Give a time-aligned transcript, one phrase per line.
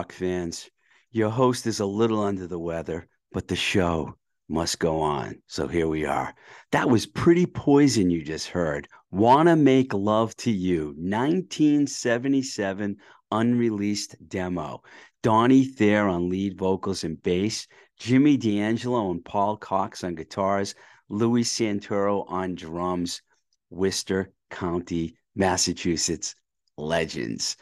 [0.00, 0.70] rock fans.
[1.12, 4.16] Your host is a little under the weather, but the show
[4.48, 5.42] must go on.
[5.46, 6.34] So here we are.
[6.72, 8.88] That was Pretty Poison you just heard.
[9.10, 12.96] Wanna Make Love to You, 1977
[13.30, 14.80] unreleased demo.
[15.22, 17.66] Donnie Thayer on lead vocals and bass,
[17.98, 20.74] Jimmy D'Angelo and Paul Cox on guitars,
[21.10, 23.20] Louis Santoro on drums,
[23.68, 26.34] Worcester County, Massachusetts
[26.78, 27.58] legends.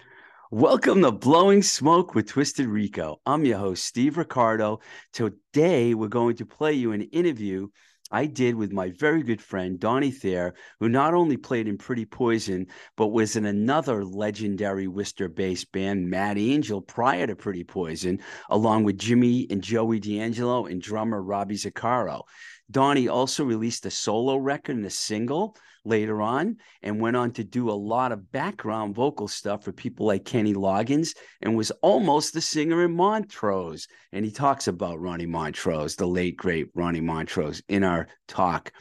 [0.50, 3.20] Welcome to Blowing Smoke with Twisted Rico.
[3.26, 4.80] I'm your host, Steve Ricardo.
[5.12, 7.68] Today, we're going to play you an interview
[8.10, 12.06] I did with my very good friend, Donnie Thayer, who not only played in Pretty
[12.06, 18.20] Poison, but was in another legendary Worcester based band, Mad Angel, prior to Pretty Poison,
[18.48, 22.22] along with Jimmy and Joey D'Angelo and drummer Robbie Zaccaro.
[22.70, 25.54] Donnie also released a solo record and a single
[25.88, 30.06] later on and went on to do a lot of background vocal stuff for people
[30.06, 33.88] like Kenny Loggins and was almost the singer in Montrose.
[34.12, 38.72] And he talks about Ronnie Montrose, the late, great Ronnie Montrose, in our talk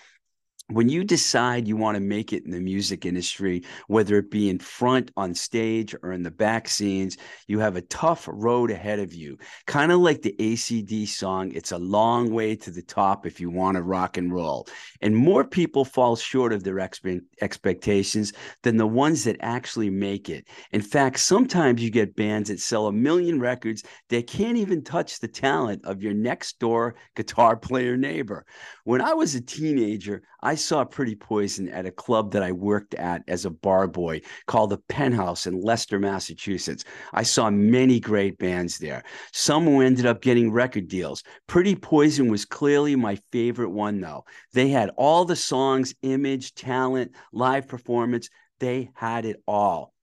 [0.69, 4.49] when you decide you want to make it in the music industry, whether it be
[4.49, 7.15] in front on stage or in the back scenes,
[7.47, 9.37] you have a tough road ahead of you.
[9.65, 13.49] Kind of like the ACD song, it's a long way to the top if you
[13.49, 14.67] want to rock and roll.
[14.99, 18.33] And more people fall short of their expe- expectations
[18.63, 20.47] than the ones that actually make it.
[20.73, 25.19] In fact, sometimes you get bands that sell a million records that can't even touch
[25.19, 28.45] the talent of your next door guitar player neighbor.
[28.83, 32.93] When I was a teenager, I saw Pretty Poison at a club that I worked
[32.93, 36.83] at as a bar boy called the Penthouse in Leicester, Massachusetts.
[37.13, 39.03] I saw many great bands there.
[39.33, 41.23] Some who ended up getting record deals.
[41.47, 44.25] Pretty Poison was clearly my favorite one, though.
[44.53, 48.29] They had all the songs, image, talent, live performance.
[48.59, 49.93] They had it all.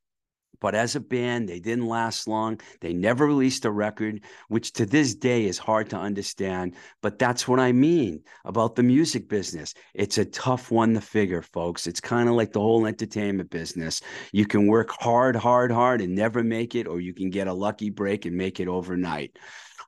[0.65, 2.59] But as a band, they didn't last long.
[2.81, 6.75] They never released a record, which to this day is hard to understand.
[7.03, 9.75] But that's what I mean about the music business.
[9.93, 11.87] It's a tough one to figure, folks.
[11.87, 14.01] It's kind of like the whole entertainment business.
[14.33, 17.53] You can work hard, hard, hard and never make it, or you can get a
[17.53, 19.39] lucky break and make it overnight.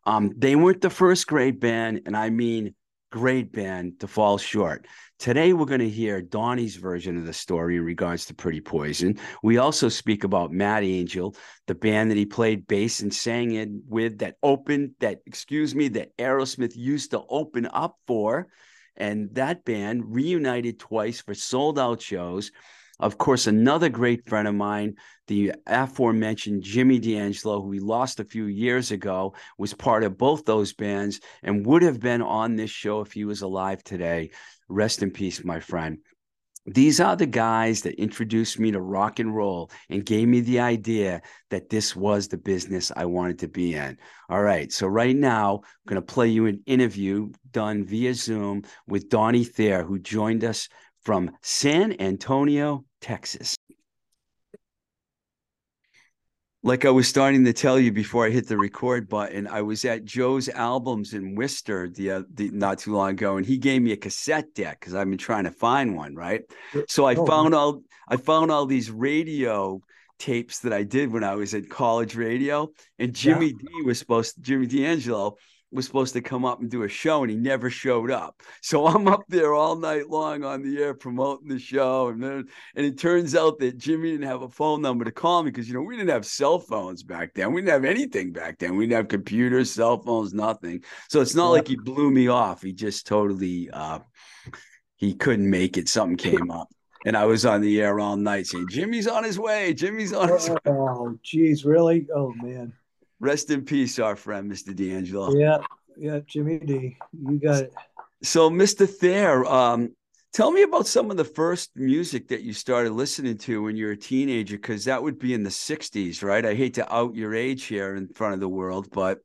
[0.05, 2.75] Um, they weren't the first great band, and I mean
[3.11, 4.87] great band to fall short.
[5.19, 9.19] Today, we're going to hear Donnie's version of the story in regards to Pretty Poison.
[9.43, 11.35] We also speak about Mad Angel,
[11.67, 15.89] the band that he played bass and sang in with that opened, that, excuse me,
[15.89, 18.49] that Aerosmith used to open up for.
[18.97, 22.51] And that band reunited twice for sold out shows.
[22.99, 24.97] Of course, another great friend of mine,
[25.27, 30.47] the aforementioned Jimmy D'Angelo, who we lost a few years ago, was part of both
[30.47, 34.31] those bands and would have been on this show if he was alive today.
[34.69, 35.99] Rest in peace, my friend.
[36.69, 40.59] These are the guys that introduced me to rock and roll and gave me the
[40.59, 43.99] idea that this was the business I wanted to be in.
[44.29, 44.73] All right.
[44.73, 49.45] So, right now, I'm going to play you an interview done via Zoom with Donnie
[49.45, 50.69] Thayer, who joined us
[51.07, 53.55] from San Antonio, Texas.
[56.65, 59.85] Like I was starting to tell you before I hit the record button, I was
[59.85, 63.83] at Joe's Albums in Worcester the, uh, the not too long ago, and he gave
[63.83, 66.43] me a cassette deck because I've been trying to find one, right?
[66.89, 69.81] So I Oh, found all I found all these radio
[70.19, 74.43] tapes that I did when I was at college radio, and Jimmy D was supposed
[74.43, 75.37] Jimmy D'Angelo
[75.73, 78.43] was supposed to come up and do a show, and he never showed up.
[78.63, 82.47] So I'm up there all night long on the air promoting the show, and then
[82.75, 85.69] and it turns out that Jimmy didn't have a phone number to call me because
[85.69, 87.53] you know we didn't have cell phones back then.
[87.53, 88.77] We didn't have anything back then.
[88.77, 90.83] We didn't have computers, cell phones, nothing.
[91.09, 92.63] So it's not like he blew me off.
[92.63, 93.99] He just totally uh
[94.97, 95.89] he couldn't make it.
[95.89, 96.69] Something came up.
[97.05, 99.75] And I was on the air all night saying, Jimmy's on his way.
[99.75, 100.57] Jimmy's on his way.
[100.67, 102.09] Oh, geez, really?
[102.15, 102.73] Oh man.
[103.21, 104.75] Rest in peace, our friend, Mr.
[104.75, 105.37] D'Angelo.
[105.37, 105.59] Yeah,
[105.97, 107.75] yeah, Jimmy D, you got it.
[108.23, 108.89] So, Mr.
[108.89, 109.95] Thayer, um,
[110.33, 113.87] tell me about some of the first music that you started listening to when you
[113.87, 116.45] were a teenager, because that would be in the 60s, right?
[116.45, 119.21] I hate to out your age here in front of the world, but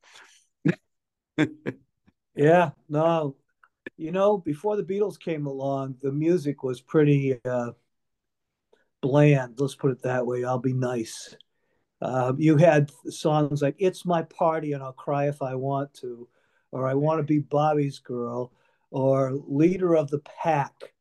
[2.36, 3.36] Yeah, no,
[3.98, 7.72] you know, before the Beatles came along, the music was pretty uh,
[9.02, 9.60] bland.
[9.60, 10.44] Let's put it that way.
[10.46, 11.36] I'll be nice.
[12.02, 16.28] Um, you had songs like "It's My Party" and "I'll Cry If I Want to,"
[16.72, 18.52] or "I Want to Be Bobby's Girl,"
[18.90, 20.94] or "Leader of the Pack."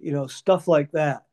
[0.00, 1.24] You know, stuff like that.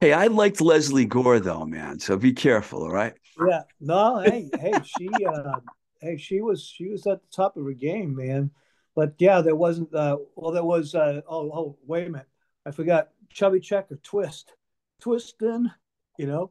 [0.00, 1.98] hey, I liked Lesley Gore, though, man.
[1.98, 3.14] So be careful, all right?
[3.48, 5.52] Yeah, no, hey, hey, she, uh,
[6.00, 8.50] hey, she was, she was at the top of her game, man.
[8.94, 9.94] But yeah, there wasn't.
[9.94, 10.94] Uh, well, there was.
[10.94, 12.28] Uh, oh, oh, wait a minute,
[12.66, 13.08] I forgot.
[13.32, 14.52] Chubby Checker, Twist,
[15.00, 15.72] Twistin'.
[16.18, 16.50] You know,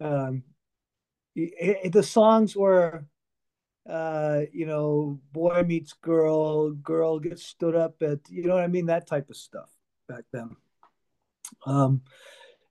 [0.00, 0.42] um,
[1.36, 3.04] it, the songs were
[3.88, 8.68] uh, you know, boy meets girl, girl gets stood up at, you know what I
[8.68, 8.86] mean?
[8.86, 9.70] That type of stuff
[10.08, 10.56] back then.
[11.66, 12.02] Um,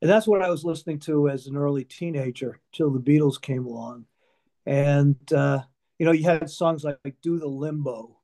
[0.01, 3.65] and that's what I was listening to as an early teenager till the Beatles came
[3.65, 4.05] along.
[4.65, 5.61] And, uh,
[5.99, 8.17] you know, you had songs like, like Do the Limbo,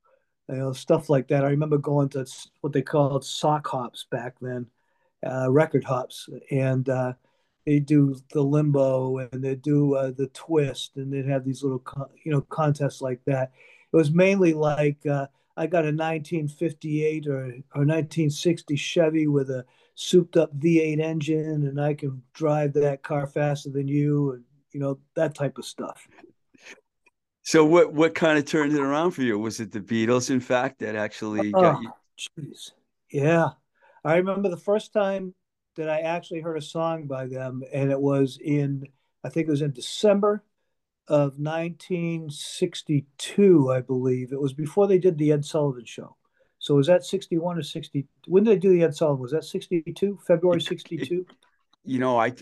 [0.50, 1.44] you know, stuff like that.
[1.44, 2.26] I remember going to
[2.60, 4.66] what they called sock hops back then,
[5.26, 6.28] uh, record hops.
[6.50, 7.14] And, uh,
[7.66, 11.82] they do the limbo and they do uh, the twist and they'd have these little
[12.24, 13.52] you know contests like that.
[13.92, 15.26] It was mainly like uh,
[15.56, 17.40] i got a 1958 or,
[17.74, 23.26] or 1960 chevy with a souped up v8 engine and i can drive that car
[23.26, 26.08] faster than you and you know that type of stuff.
[27.42, 29.38] So what what kind of turned it around for you?
[29.38, 31.92] Was it the beatles in fact that actually got oh, you?
[32.38, 32.72] jeez.
[33.10, 33.50] Yeah.
[34.04, 35.34] I remember the first time
[35.76, 38.86] that I actually heard a song by them, and it was in,
[39.24, 40.44] I think it was in December
[41.08, 44.32] of 1962, I believe.
[44.32, 46.14] It was before they did the Ed Sullivan Show.
[46.58, 48.06] So was that 61 or 60?
[48.28, 49.22] When did they do the Ed Sullivan?
[49.22, 50.20] Was that 62?
[50.24, 51.26] February 62?
[51.84, 52.34] You know, I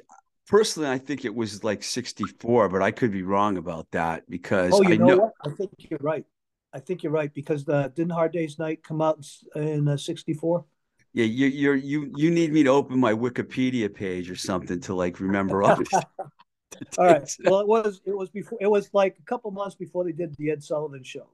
[0.47, 4.75] personally I think it was like 64, but I could be wrong about that because
[4.75, 5.33] oh, you I know, know, what?
[5.47, 6.27] I think you're right.
[6.73, 10.67] I think you're right because the didn't Hard Day's Night come out in uh, 64?
[11.13, 14.95] Yeah, you you're you you need me to open my Wikipedia page or something to
[14.95, 15.89] like remember all this.
[16.99, 17.37] All right.
[17.45, 20.35] Well, it was it was before it was like a couple months before they did
[20.37, 21.27] the Ed Sullivan show,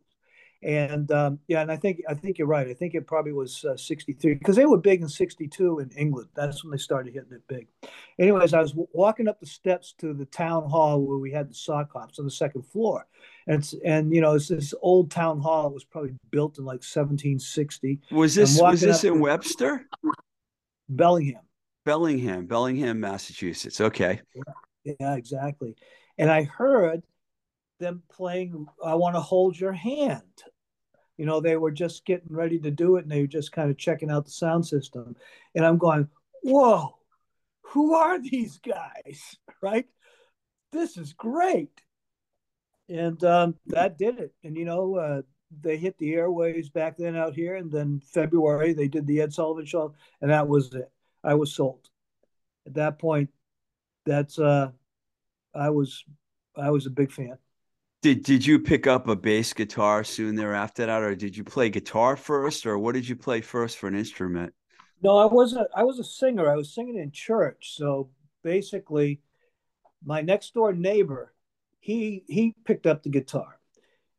[0.63, 2.67] and um, yeah, and I think I think you're right.
[2.67, 6.31] I think it probably was uh, 63 because they were big in 62 in England.
[6.35, 7.69] That's when they started hitting it big.
[8.19, 11.51] Anyways, I was w- walking up the steps to the town hall where we had
[11.51, 13.07] the sock hops on the second floor,
[13.47, 15.69] and it's, and you know it's this old town hall.
[15.69, 18.01] It was probably built in like 1760.
[18.11, 19.87] Was this was this in Webster?
[20.89, 21.43] Bellingham.
[21.85, 23.81] Bellingham, Bellingham, Massachusetts.
[23.81, 24.21] Okay.
[24.85, 25.77] Yeah, exactly.
[26.19, 27.03] And I heard
[27.79, 30.23] them playing I Want to Hold Your Hand.
[31.17, 33.71] You know, they were just getting ready to do it and they were just kind
[33.71, 35.17] of checking out the sound system.
[35.55, 36.09] And I'm going,
[36.43, 36.97] whoa,
[37.63, 39.37] who are these guys?
[39.63, 39.87] Right?
[40.71, 41.81] This is great.
[42.89, 44.33] And um, that did it.
[44.45, 45.23] And, you know, uh,
[45.63, 47.57] they hit the airways back then out here.
[47.57, 49.95] And then February, they did the Ed Sullivan show.
[50.21, 50.91] And that was it.
[51.25, 51.89] I was sold.
[52.67, 53.31] At that point,
[54.05, 54.71] that's, uh,
[55.55, 56.05] I was,
[56.57, 57.39] I was a big fan.
[58.03, 61.71] Did did you pick up a bass guitar soon thereafter that, or did you play
[61.71, 64.53] guitar first, or what did you play first for an instrument?
[65.03, 65.67] No, I wasn't.
[65.75, 66.49] I was a singer.
[66.49, 67.75] I was singing in church.
[67.75, 68.11] So
[68.45, 69.23] basically,
[70.05, 71.33] my next door neighbor,
[71.87, 73.59] he he picked up the guitar,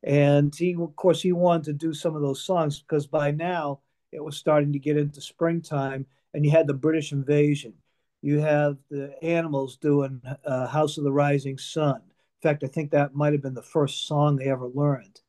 [0.03, 3.81] and he of course he wanted to do some of those songs because by now
[4.11, 7.73] it was starting to get into springtime, and you had the British invasion.
[8.21, 12.91] You have the Animals doing uh, "House of the Rising Sun." In fact, I think
[12.91, 15.21] that might have been the first song they ever learned,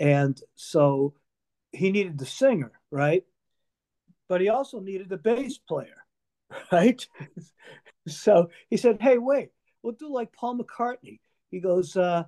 [0.00, 1.14] and so
[1.72, 3.24] he needed the singer, right?
[4.28, 6.04] but he also needed a bass player,
[6.72, 7.06] right?
[8.08, 9.50] so he said, "Hey, wait,
[9.82, 11.20] we'll do like Paul McCartney."
[11.54, 12.24] He goes, uh,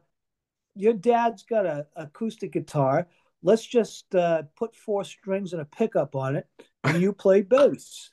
[0.76, 3.09] "Your dad's got a acoustic guitar.
[3.42, 6.47] Let's just uh, put four strings and a pickup on it,
[6.85, 8.12] and you play bass."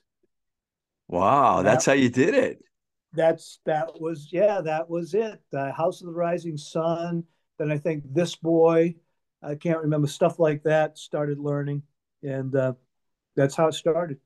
[1.08, 2.64] Wow, that's how you did it.
[3.14, 5.40] That's that was yeah, that was it.
[5.56, 7.26] Uh, House of the Rising Sun.
[7.60, 8.96] Then I think this boy,
[9.44, 10.98] I can't remember stuff like that.
[10.98, 11.84] Started learning,
[12.24, 12.74] and uh,
[13.36, 14.18] that's how it started.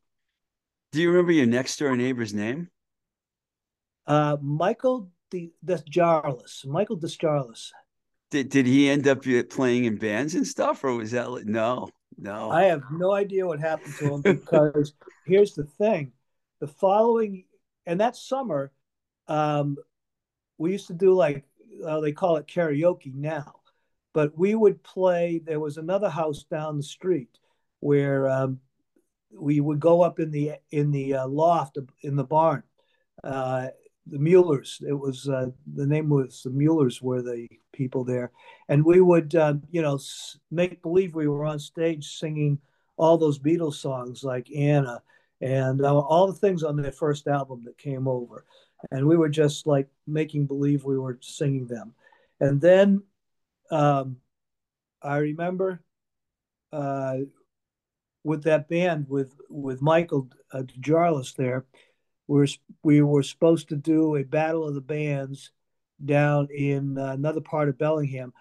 [0.94, 2.70] Do you remember your next door neighbor's name?
[4.08, 6.66] Uh, Michael De Desjarlis.
[6.66, 7.72] Michael Desjarlis.
[8.30, 11.46] Did did he end up uh, playing in bands and stuff, or was that like,
[11.46, 12.52] no, no?
[12.52, 14.94] I have no idea what happened to him because
[15.26, 16.12] here's the thing:
[16.60, 17.46] the following
[17.86, 18.72] and that summer,
[19.28, 19.78] um,
[20.58, 21.46] we used to do like
[21.86, 23.56] uh, they call it karaoke now,
[24.14, 25.42] but we would play.
[25.44, 27.40] There was another house down the street
[27.80, 28.60] where um,
[29.32, 32.64] we would go up in the in the uh, loft in the barn.
[33.24, 33.70] Uh,
[34.10, 34.82] the Muellers.
[34.88, 38.32] It was uh, the name was the Muellers were the people there,
[38.70, 40.00] and we would uh, you know
[40.52, 42.60] make believe we were on stage singing
[42.98, 45.02] all those Beatles songs like Anna
[45.42, 48.46] and uh, all the things on their first album that came over,
[48.92, 51.94] and we were just like making believe we were singing them,
[52.40, 53.04] and then
[53.72, 54.18] um,
[55.02, 55.82] I remember
[56.72, 57.18] uh,
[58.24, 61.66] with that band with with Michael uh, Jarlis there,
[62.28, 62.48] we were
[62.84, 65.52] we were supposed to do a battle of the bands
[66.04, 68.34] down in uh, another part of Bellingham.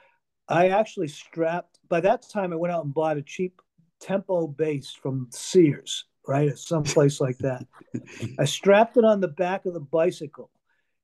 [0.48, 1.78] I actually strapped.
[1.88, 3.60] By that time, I went out and bought a cheap
[4.00, 7.66] tempo bass from Sears, right, at some place like that.
[8.38, 10.50] I strapped it on the back of the bicycle,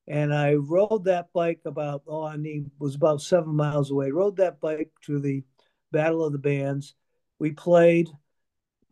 [0.07, 4.11] and I rode that bike about oh I mean was about seven miles away.
[4.11, 5.45] Rode that bike to the
[5.93, 6.95] Battle of the Bands.
[7.39, 8.09] We played,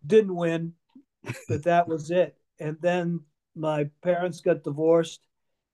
[0.07, 0.75] didn't win,
[1.49, 2.37] but that was it.
[2.59, 3.21] And then
[3.55, 5.27] my parents got divorced,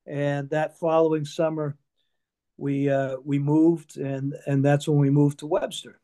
[0.07, 1.77] and that following summer,
[2.57, 6.01] we uh, we moved, and and that's when we moved to Webster.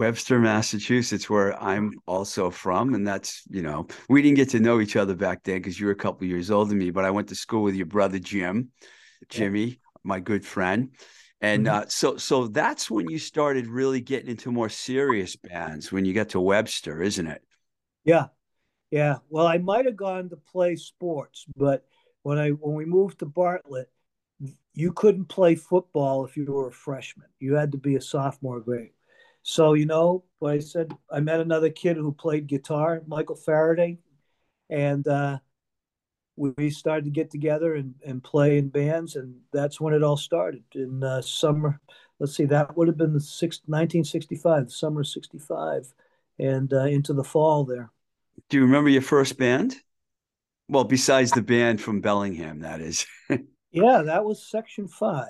[0.00, 2.94] Webster, Massachusetts, where I'm also from.
[2.94, 5.84] And that's, you know, we didn't get to know each other back then because you
[5.84, 8.18] were a couple years older than me, but I went to school with your brother,
[8.18, 8.70] Jim,
[9.28, 10.92] Jimmy, my good friend.
[11.42, 11.82] And mm-hmm.
[11.82, 16.14] uh, so, so that's when you started really getting into more serious bands when you
[16.14, 17.42] got to Webster, isn't it?
[18.02, 18.28] Yeah,
[18.90, 19.16] yeah.
[19.28, 21.84] Well, I might have gone to play sports, but
[22.22, 23.90] when I when we moved to Bartlett,
[24.74, 27.26] you couldn't play football if you were a freshman.
[27.38, 28.92] You had to be a sophomore grade.
[29.42, 33.98] So, you know, what I said, I met another kid who played guitar, Michael Faraday,
[34.68, 35.38] and uh,
[36.36, 39.16] we started to get together and, and play in bands.
[39.16, 41.80] And that's when it all started in uh, summer.
[42.18, 45.92] Let's see, that would have been the six, 1965, the summer of 65,
[46.38, 47.90] and uh, into the fall there.
[48.48, 49.76] Do you remember your first band?
[50.68, 53.06] Well, besides the band from Bellingham, that is.
[53.70, 55.26] yeah, that was Section 5.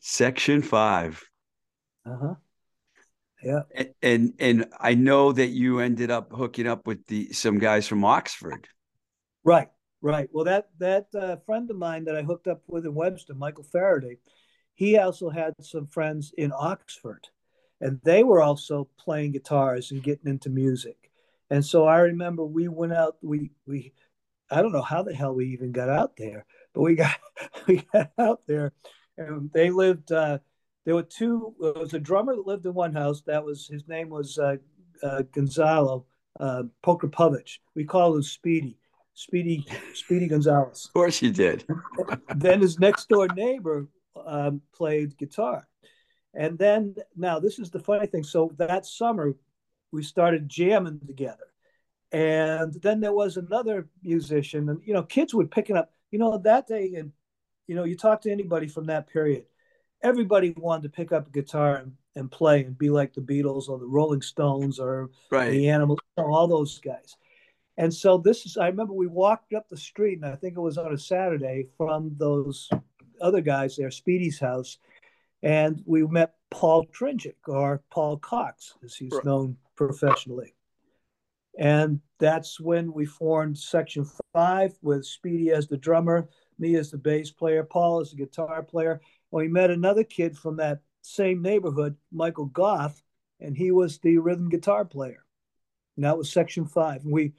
[0.00, 1.24] Section 5.
[2.06, 2.34] Uh huh.
[3.42, 3.62] Yeah.
[4.02, 8.04] And and I know that you ended up hooking up with the some guys from
[8.04, 8.68] Oxford.
[9.44, 9.68] Right,
[10.00, 10.28] right.
[10.32, 13.64] Well, that that uh, friend of mine that I hooked up with in Webster, Michael
[13.64, 14.16] Faraday,
[14.74, 17.28] he also had some friends in Oxford,
[17.80, 21.07] and they were also playing guitars and getting into music.
[21.50, 23.16] And so I remember we went out.
[23.22, 23.92] We we,
[24.50, 27.16] I don't know how the hell we even got out there, but we got
[27.66, 28.72] we got out there,
[29.16, 30.12] and they lived.
[30.12, 30.38] Uh,
[30.84, 31.54] there were two.
[31.60, 33.22] it was a drummer that lived in one house.
[33.26, 34.56] That was his name was uh,
[35.02, 36.06] uh, Gonzalo
[36.40, 37.58] uh, Pokrapovich.
[37.74, 38.78] We call him Speedy,
[39.14, 40.86] Speedy, Speedy Gonzalez.
[40.86, 41.64] Of course, you did.
[42.36, 43.86] then his next door neighbor
[44.24, 45.66] um, played guitar,
[46.34, 48.24] and then now this is the funny thing.
[48.24, 49.34] So that summer,
[49.92, 51.46] we started jamming together,
[52.12, 55.92] and then there was another musician, and you know, kids were picking up.
[56.10, 57.12] You know, that day, and
[57.66, 59.44] you know, you talk to anybody from that period
[60.02, 63.68] everybody wanted to pick up a guitar and, and play and be like the Beatles
[63.68, 65.50] or the Rolling Stones or right.
[65.50, 67.16] the Animals, all those guys.
[67.76, 70.60] And so this is, I remember we walked up the street, and I think it
[70.60, 72.68] was on a Saturday from those
[73.20, 74.78] other guys there, Speedy's house,
[75.42, 79.24] and we met Paul Tringic or Paul Cox, as he's right.
[79.24, 80.54] known professionally.
[81.58, 86.98] And that's when we formed Section Five with Speedy as the drummer, me as the
[86.98, 91.42] bass player, Paul as the guitar player, well, he met another kid from that same
[91.42, 93.02] neighborhood, Michael Goff,
[93.40, 95.24] and he was the rhythm guitar player.
[95.96, 97.04] And that was section five.
[97.04, 97.32] And we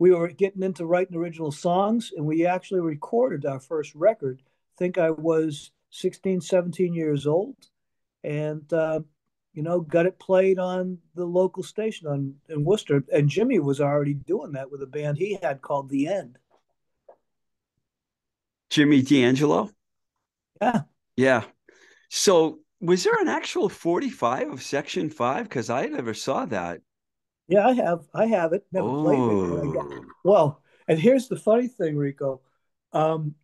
[0.00, 4.40] we were getting into writing original songs, and we actually recorded our first record.
[4.46, 7.56] I think I was 16, 17 years old,
[8.22, 9.00] and uh,
[9.58, 13.02] you know, got it played on the local station on in Worcester.
[13.12, 16.38] And Jimmy was already doing that with a band he had called The End.
[18.70, 19.72] Jimmy D'Angelo.
[20.62, 20.82] Yeah.
[21.16, 21.42] Yeah.
[22.08, 25.48] So was there an actual 45 of section five?
[25.48, 26.80] Because I never saw that.
[27.48, 28.06] Yeah, I have.
[28.14, 28.64] I have it.
[28.70, 29.02] Never oh.
[29.02, 30.04] played it.
[30.22, 32.42] Well, and here's the funny thing, Rico.
[32.92, 33.34] Um,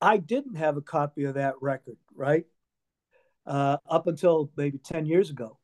[0.00, 2.44] I didn't have a copy of that record, right?
[3.46, 5.58] Uh, up until maybe 10 years ago.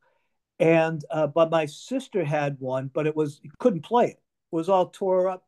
[0.59, 4.21] And uh, but my sister had one, but it was couldn't play it.
[4.51, 5.45] It was all tore up,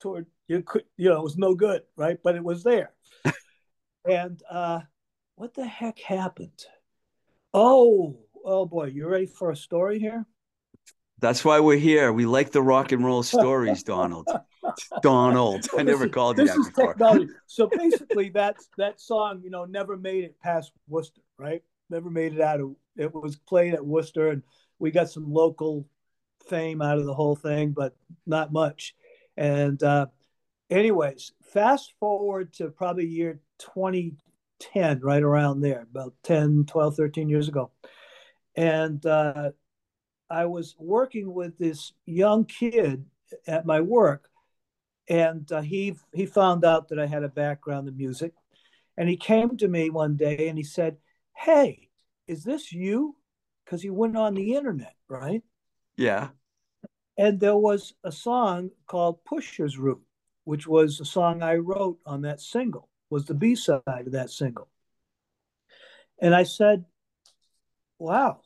[0.00, 2.18] toward you could you know, it was no good, right?
[2.22, 2.92] But it was there.
[4.08, 4.80] and uh
[5.36, 6.64] what the heck happened?
[7.54, 10.26] Oh, oh boy, you ready for a story here?
[11.20, 12.12] That's why we're here.
[12.12, 14.26] We like the rock and roll stories, Donald.
[15.02, 15.66] Donald.
[15.76, 16.94] I never is, called you that before.
[16.94, 17.28] Technology.
[17.46, 21.62] So basically that's that song, you know, never made it past Worcester, right?
[21.90, 24.42] Never made it out of it was played at Worcester and
[24.78, 25.86] we got some local
[26.48, 27.94] fame out of the whole thing, but
[28.26, 28.94] not much.
[29.36, 30.06] And uh
[30.70, 37.48] anyways, fast forward to probably year 2010, right around there, about 10, 12, 13 years
[37.48, 37.70] ago.
[38.56, 39.50] And uh,
[40.28, 43.04] I was working with this young kid
[43.46, 44.28] at my work,
[45.08, 48.32] and uh, he he found out that I had a background in music,
[48.96, 50.96] and he came to me one day and he said,
[51.40, 51.90] "Hey,
[52.26, 53.16] is this you?"
[53.64, 55.42] Because he went on the internet, right?
[55.96, 56.30] Yeah.
[57.16, 60.04] And there was a song called "Pusher's Route,"
[60.44, 64.30] which was a song I wrote on that single was the B side of that
[64.30, 64.68] single.
[66.20, 66.84] And I said,
[67.98, 68.40] wow,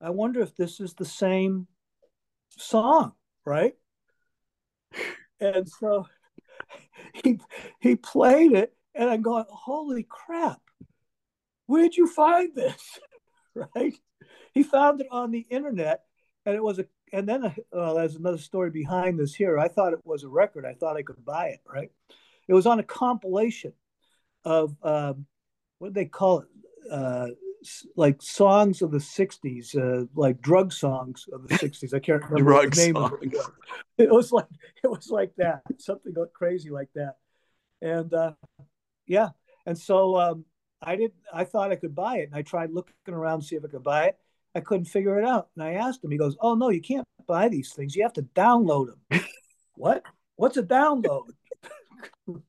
[0.00, 1.66] I wonder if this is the same
[2.50, 3.12] song,
[3.44, 3.74] right?
[5.40, 6.06] And so
[7.24, 7.40] he
[7.80, 10.61] he played it And I'm going, holy crap,
[11.66, 12.98] where'd you find this?
[13.54, 13.94] right?
[14.52, 16.04] He found it on the internet,
[16.46, 16.86] and it was a.
[17.14, 19.58] And then uh, there's another story behind this here.
[19.58, 20.64] I thought it was a record.
[20.64, 21.60] I thought I could buy it.
[21.66, 21.90] Right?
[22.48, 23.74] It was on a compilation
[24.44, 25.26] of um,
[25.78, 26.48] what do they call it?
[26.90, 27.28] Uh,
[27.96, 32.50] like songs of the 60s uh, like drug songs of the 60s i can't remember
[32.50, 33.12] Drug the name songs.
[33.12, 34.04] of it.
[34.04, 34.46] it was like
[34.82, 37.16] it was like that something crazy like that
[37.80, 38.32] and uh,
[39.06, 39.30] yeah
[39.66, 40.44] and so um,
[40.82, 43.56] i did i thought i could buy it and i tried looking around to see
[43.56, 44.18] if i could buy it
[44.54, 47.06] i couldn't figure it out and i asked him he goes oh no you can't
[47.26, 49.22] buy these things you have to download them
[49.74, 50.02] what
[50.36, 51.24] what's a download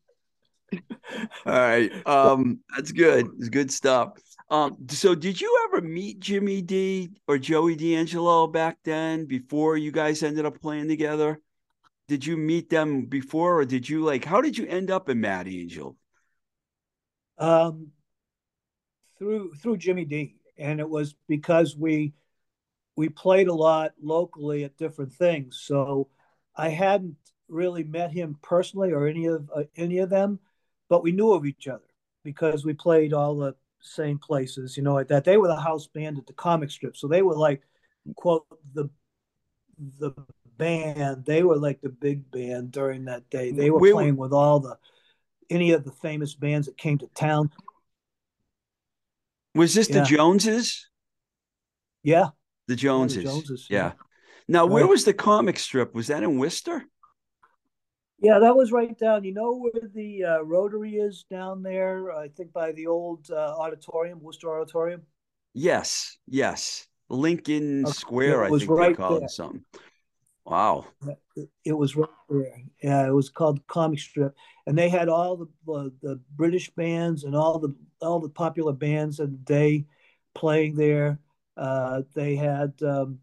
[1.45, 1.91] All right.
[2.07, 3.29] Um, that's good.
[3.37, 4.13] It's good stuff.
[4.49, 9.91] Um, so did you ever meet Jimmy D or Joey D'Angelo back then before you
[9.91, 11.39] guys ended up playing together?
[12.07, 15.21] Did you meet them before or did you like how did you end up in
[15.21, 15.95] Mad Angel?
[17.37, 17.91] um,
[19.17, 22.13] through through Jimmy D, and it was because we
[22.95, 25.61] we played a lot locally at different things.
[25.63, 26.09] So
[26.55, 27.15] I hadn't
[27.47, 30.39] really met him personally or any of uh, any of them,
[30.89, 31.83] but we knew of each other
[32.23, 35.25] because we played all the same places, you know, like that.
[35.25, 37.63] They were the house band at the comic strip, so they were like
[38.15, 38.89] quote the
[39.99, 40.11] the
[40.57, 41.25] band.
[41.25, 43.51] They were like the big band during that day.
[43.51, 44.77] They were We were- playing with all the
[45.49, 47.49] any of the famous bands that came to town.
[49.55, 49.99] Was this Yeah.
[49.99, 50.89] the Joneses?
[52.03, 52.29] Yeah,
[52.67, 53.23] The Joneses.
[53.23, 53.77] Joneses, Yeah.
[53.77, 53.91] yeah.
[54.47, 54.89] Now, where Right.
[54.89, 55.93] was the comic strip?
[55.93, 56.85] Was that in Worcester?
[58.19, 59.23] Yeah, that was right down.
[59.25, 62.11] You know where the uh, Rotary is down there?
[62.11, 65.05] I think by the old uh, auditorium, Worcester Auditorium.
[65.53, 66.17] Yes.
[66.27, 66.87] Yes.
[67.09, 69.25] Lincoln Okay, Square, I think they right call there.
[69.25, 69.63] it something.
[70.45, 70.85] Wow.
[71.65, 72.61] It, was right there.
[72.81, 74.35] Yeah, it was called Comic Strip,
[74.67, 78.73] and they had all the, the the British bands and all the all the popular
[78.73, 79.85] bands of the day
[80.35, 81.19] playing there.
[81.55, 83.19] Uh, they had, um,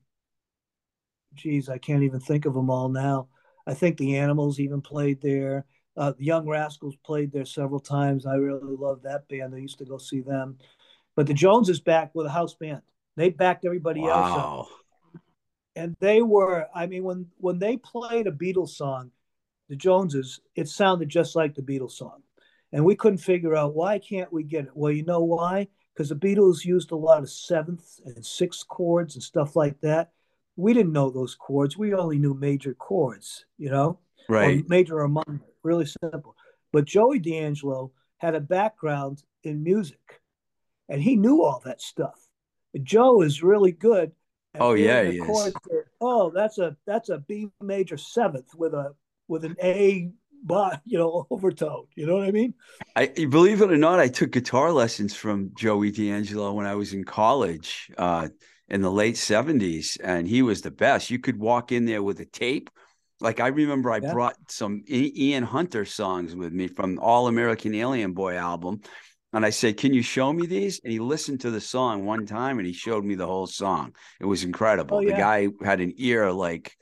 [1.35, 3.29] geez, I can't even think of them all now.
[3.67, 5.67] I think the Animals even played there.
[5.97, 8.25] Uh, the Young Rascals played there several times.
[8.25, 9.55] I really loved that band.
[9.55, 10.59] I used to go see them.
[11.17, 12.83] But the Joneses back with a house band.
[13.17, 14.69] They backed everybody else up Wow.
[15.77, 19.11] And they were i mean when when they played a beatles song
[19.71, 22.23] the joneses it sounded just like the beatles song.
[22.73, 24.73] And we couldn't figure out why can't we get it?
[24.75, 25.69] Well you know why?
[25.95, 30.11] Because the beatles used a lot of seventh and sixth chords and stuff like that.
[30.57, 31.79] We didn't know those chords.
[31.79, 34.01] We only knew major chords you know?
[34.29, 34.61] Right.
[34.61, 36.35] or major or minor really simple.
[36.73, 40.21] But joey d'angelo had a background in music
[40.89, 42.29] and he knew all that stuff.
[42.83, 44.11] Joe is really good
[44.55, 45.49] at Oh, yeah, he is.
[46.01, 48.95] oh that's a that's a b major seventh with a
[49.29, 50.11] with an a
[50.45, 52.55] but you know overtone you know what i mean
[52.97, 56.93] I believe it or not, I took guitar lessons from Joey D'Angelo when I was
[56.93, 58.29] in college uh,
[58.69, 61.09] in the late 70s, and he was the best.
[61.11, 62.69] You could walk in there with a tape.
[63.21, 64.13] Like I remember I Yeah.
[64.13, 68.81] brought some Ian Hunter songs with me from All American Alien Boy album.
[69.33, 70.81] And I said, Can you show me these?
[70.83, 73.95] And he listened to the song one time and he showed me the whole song.
[74.21, 74.99] It was incredible.
[74.99, 76.77] Oh, The guy had an ear like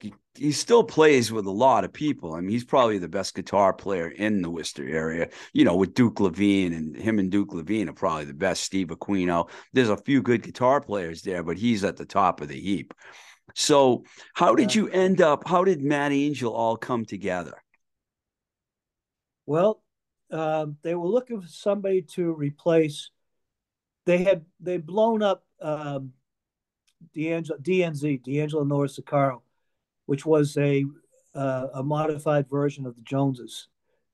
[0.00, 2.34] he, he still plays with a lot of people.
[2.34, 5.94] I mean, he's probably the best guitar player in the Worcester area, you know, with
[5.94, 8.64] Duke Levine and him and Duke Levine are probably the best.
[8.64, 9.48] Steve Aquino.
[9.72, 12.92] There's a few good guitar players there, but he's at the top of the heap.
[13.54, 15.46] So, how did you end up?
[15.46, 17.54] How did Mad Angel all come together?
[19.46, 19.81] well
[20.32, 23.10] um, they were looking for somebody to replace
[24.06, 26.12] they had they blown up um,
[27.14, 29.42] D'Angelo, DNZ, D'Angelo Norris Zaccaro,
[30.06, 30.84] which was a
[31.34, 33.68] uh, a modified version of the Joneses.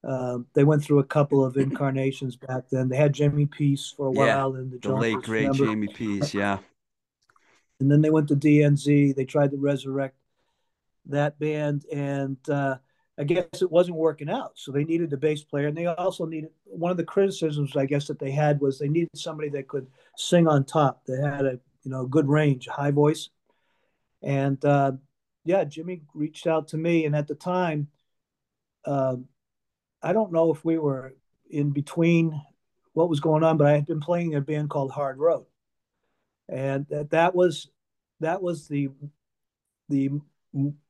[0.04, 2.88] Um, they went through a couple of incarnations back then.
[2.88, 5.66] They had Jimmy Peace for a Yeah, while in the The Joneses, late great remember?
[5.66, 6.59] Jamie Peace, yeah.
[7.81, 9.14] and then they went to DNZ.
[9.14, 10.16] They tried to resurrect
[11.07, 12.76] that band, and uh,
[13.18, 14.52] I guess it wasn't working out.
[14.54, 17.85] So they needed the bass player, and they also needed one of the criticisms I
[17.85, 21.04] guess that they had was they needed somebody that could sing on top.
[21.04, 23.31] They had a you know good range, high voice,
[24.22, 24.92] and uh,
[25.44, 27.88] yeah, Jimmy reached out to me, and at the time,
[28.85, 29.26] um,
[30.00, 31.14] I don't know if we were
[31.50, 32.40] in between
[32.92, 35.46] what was going on, but I had been playing in a band called Hard Road,
[36.48, 37.68] and that that was
[38.20, 38.90] that was the
[39.88, 40.11] the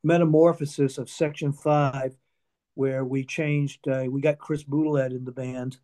[0.02, 2.16] metamorphosis of Section Five,
[2.74, 3.86] where we changed.
[3.88, 5.78] Uh, we got Chris Boudlet in the band,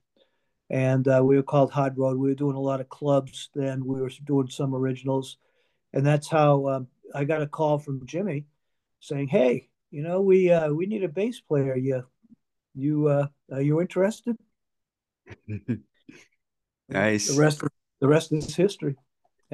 [0.71, 2.17] and uh, we were called Hard Road.
[2.19, 3.85] We were doing a lot of clubs then.
[3.85, 5.39] We were doing some originals,
[5.93, 8.47] and that's how um, I got a call from Jimmy
[9.01, 11.77] saying, "Hey, you know, we uh, we need a bass player.
[11.77, 12.05] You
[12.75, 14.37] you uh, are you interested?"
[16.89, 17.29] nice.
[17.29, 17.63] The rest,
[18.01, 18.97] the rest is history.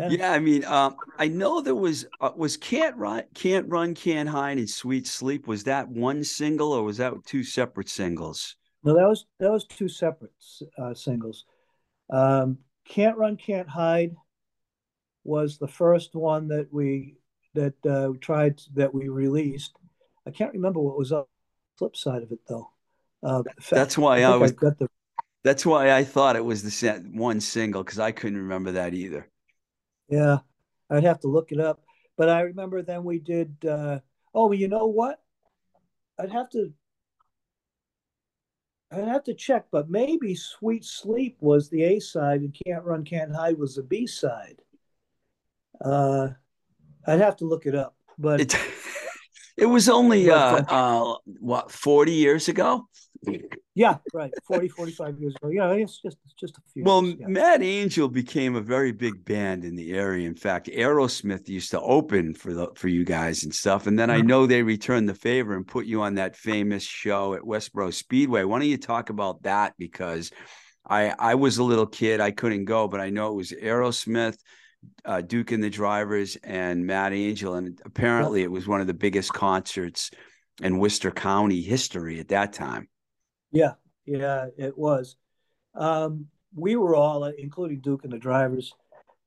[0.01, 0.09] Yeah.
[0.09, 4.29] yeah, I mean, um, I know there was uh, was can't run, can't run, can't
[4.29, 5.47] hide, and sweet sleep.
[5.47, 8.57] Was that one single or was that two separate singles?
[8.83, 10.33] No, that was that was two separate
[10.79, 11.45] uh, singles.
[12.09, 12.59] Um,
[12.89, 14.15] can't run, can't hide
[15.25, 17.17] was the first one that we
[17.55, 19.77] that uh, tried that we released.
[20.27, 22.71] I can't remember what was on the flip side of it though.
[23.23, 24.53] Uh, that's why I, I was.
[24.53, 24.89] I the...
[25.43, 29.29] That's why I thought it was the one single because I couldn't remember that either.
[30.11, 30.39] Yeah,
[30.91, 31.81] I'd have to look it up.
[32.17, 33.57] But I remember then we did.
[33.65, 34.01] Uh,
[34.35, 35.23] oh, you know what?
[36.19, 36.73] I'd have to.
[38.93, 43.05] I'd have to check, but maybe "Sweet Sleep" was the A side, and "Can't Run,
[43.05, 44.61] Can't Hide" was the B side.
[45.83, 46.31] Uh,
[47.07, 48.55] I'd have to look it up, but it,
[49.57, 52.89] it was only but, uh, uh, what forty years ago.
[53.75, 54.33] Yeah, right.
[54.47, 55.49] 40, 45 years ago.
[55.49, 56.85] Yeah, it's just it's just a few.
[56.85, 57.27] Well, years, yeah.
[57.29, 60.27] Mad Angel became a very big band in the area.
[60.27, 63.87] In fact, Aerosmith used to open for the for you guys and stuff.
[63.87, 64.19] And then mm-hmm.
[64.19, 67.93] I know they returned the favor and put you on that famous show at Westboro
[67.93, 68.45] Speedway.
[68.45, 69.75] Why don't you talk about that?
[69.79, 70.31] Because
[70.89, 74.39] I I was a little kid, I couldn't go, but I know it was Aerosmith,
[75.05, 78.95] uh, Duke and the Drivers, and Mad Angel, and apparently it was one of the
[78.95, 80.11] biggest concerts
[80.63, 82.89] in Worcester County history at that time.
[83.53, 83.75] Yeah,
[84.07, 85.17] yeah, it was.
[85.75, 88.73] Um, we were all, including Duke and the drivers.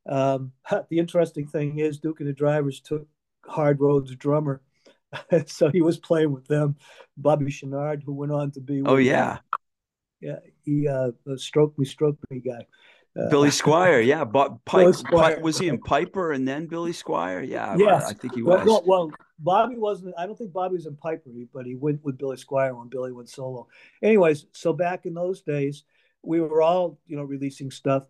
[0.07, 0.51] Um,
[0.89, 3.07] the interesting thing is, Duke and the drivers took
[3.45, 4.61] Hard Road's drummer,
[5.45, 6.75] so he was playing with them.
[7.17, 8.81] Bobby Chouinard, who went on to be.
[8.85, 9.39] Oh yeah,
[10.21, 12.65] yeah, he uh, stroke me, stroke me guy.
[13.19, 17.47] Uh, Billy Squire, yeah, but Pipe, Pipe, was he in Piper and then Billy Squier?
[17.47, 18.05] Yeah, yes.
[18.05, 18.65] I think he was.
[18.65, 19.11] Well, well,
[19.43, 20.15] Bobby wasn't.
[20.17, 23.11] I don't think Bobby was in Piper, but he went with Billy Squier when Billy
[23.11, 23.67] went solo.
[24.01, 25.83] Anyways, so back in those days,
[26.21, 28.03] we were all you know releasing stuff,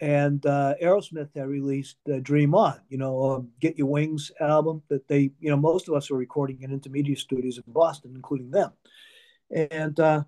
[0.00, 4.82] and uh, Aerosmith had released uh, "Dream On," you know, um, "Get Your Wings" album
[4.88, 8.50] that they, you know, most of us were recording in intermediate studios in Boston, including
[8.50, 8.72] them,
[9.50, 10.24] and uh,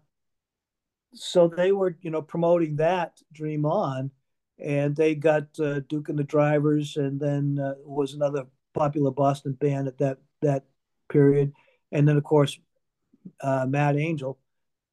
[1.15, 4.11] so they were, you know, promoting that Dream On,
[4.59, 9.53] and they got uh, Duke and the Drivers, and then uh, was another popular Boston
[9.53, 10.65] band at that that
[11.09, 11.53] period,
[11.91, 12.59] and then of course
[13.41, 14.39] uh, Mad Angel,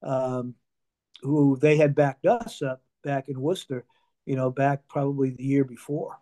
[0.04, 0.56] um,
[1.22, 3.86] who they had backed us up back in Worcester,
[4.26, 6.18] you know, back probably the year before.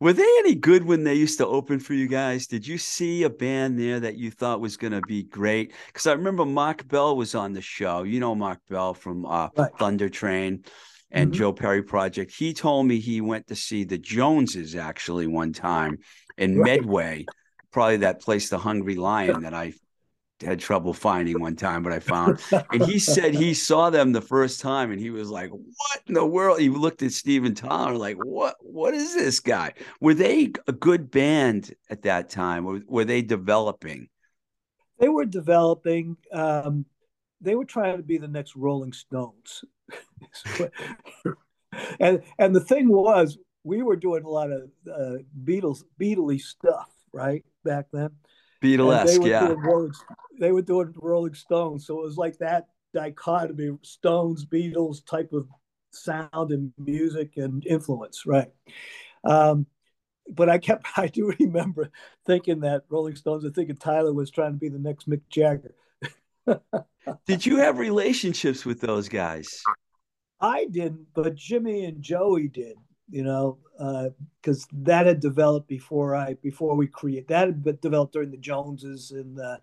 [0.00, 2.46] Were they any good when they used to open for you guys?
[2.46, 5.72] Did you see a band there that you thought was going to be great?
[5.88, 8.04] Because I remember Mark Bell was on the show.
[8.04, 9.72] You know Mark Bell from uh, right.
[9.76, 10.62] Thunder Train
[11.10, 11.38] and mm-hmm.
[11.38, 12.32] Joe Perry Project.
[12.32, 15.98] He told me he went to see the Joneses actually one time
[16.36, 16.80] in right.
[16.80, 17.26] Medway,
[17.72, 19.72] probably that place, the Hungry Lion, that I
[20.42, 22.40] had trouble finding one time, but I found.
[22.72, 26.14] And he said he saw them the first time, and he was like, "What in
[26.14, 28.56] the world?" He looked at Steven Tyler like, "What?
[28.60, 32.66] What is this guy?" Were they a good band at that time?
[32.66, 34.08] Or were they developing?
[34.98, 36.16] They were developing.
[36.32, 36.84] Um,
[37.40, 39.64] they were trying to be the next Rolling Stones.
[42.00, 46.90] and and the thing was, we were doing a lot of uh, Beatles Beatley stuff,
[47.12, 48.10] right back then.
[48.62, 49.54] Beatlesque, yeah.
[49.56, 49.92] Rolling,
[50.40, 55.46] they were doing Rolling Stones, so it was like that dichotomy: Stones, Beatles type of
[55.90, 58.48] sound and music and influence, right?
[59.24, 59.66] Um,
[60.28, 61.90] but I kept, I do remember
[62.26, 65.74] thinking that Rolling Stones, I thinking Tyler was trying to be the next Mick Jagger.
[67.26, 69.62] Did you have relationships with those guys?
[70.40, 72.76] I didn't, but Jimmy and Joey did.
[73.10, 73.58] You know,
[74.40, 78.36] because uh, that had developed before I before we create that had developed during the
[78.36, 79.60] Joneses and the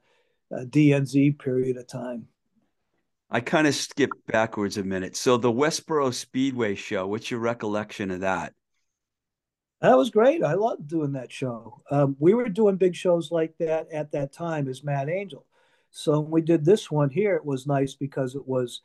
[0.51, 2.27] uh, DNZ period of time.
[3.29, 5.15] I kind of skipped backwards a minute.
[5.15, 8.53] So the Westboro Speedway show, what's your recollection of that?
[9.81, 10.43] That was great.
[10.43, 11.81] I loved doing that show.
[11.91, 15.45] Um, we were doing big shows like that at that time as Mad Angel.
[15.91, 18.81] So when we did this one here, it was nice because it was,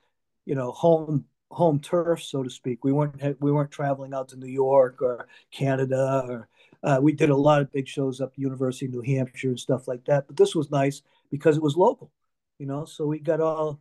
[0.46, 2.84] you know, home home turf, so to speak.
[2.84, 6.48] We weren't we weren't traveling out to New York or Canada or
[6.82, 9.86] uh, we did a lot of big shows up University of New Hampshire and stuff
[9.86, 10.26] like that.
[10.26, 12.10] But this was nice because it was local,
[12.58, 12.84] you know.
[12.84, 13.80] So we got all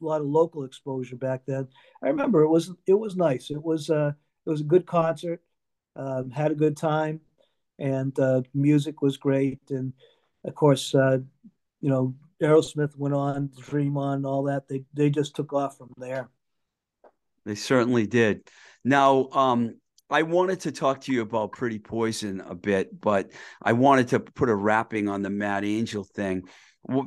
[0.00, 1.68] a lot of local exposure back then.
[2.02, 3.50] I remember it was it was nice.
[3.50, 4.12] It was uh,
[4.46, 5.42] it was a good concert.
[5.96, 7.20] Um, had a good time,
[7.78, 9.60] and uh, music was great.
[9.70, 9.92] And
[10.44, 11.18] of course, uh,
[11.80, 14.68] you know, Aerosmith went on, Dream on, all that.
[14.68, 16.30] They they just took off from there.
[17.44, 18.48] They certainly did.
[18.84, 19.74] Now, um,
[20.10, 23.30] I wanted to talk to you about Pretty Poison a bit, but
[23.62, 26.42] I wanted to put a wrapping on the Mad Angel thing.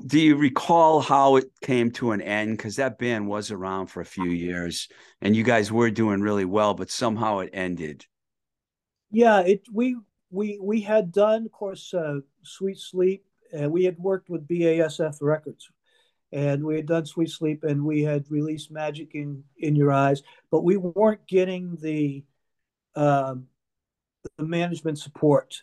[0.05, 2.57] do you recall how it came to an end?
[2.57, 4.87] Because that band was around for a few years,
[5.21, 8.05] and you guys were doing really well, but somehow it ended.
[9.11, 9.97] Yeah, it we
[10.31, 15.17] we we had done, of course, uh, Sweet Sleep, and we had worked with BASF
[15.21, 15.69] Records,
[16.33, 20.23] and we had done Sweet Sleep, and we had released Magic in in Your Eyes,
[20.49, 22.23] but we weren't getting the
[22.95, 23.47] um,
[24.37, 25.61] the management support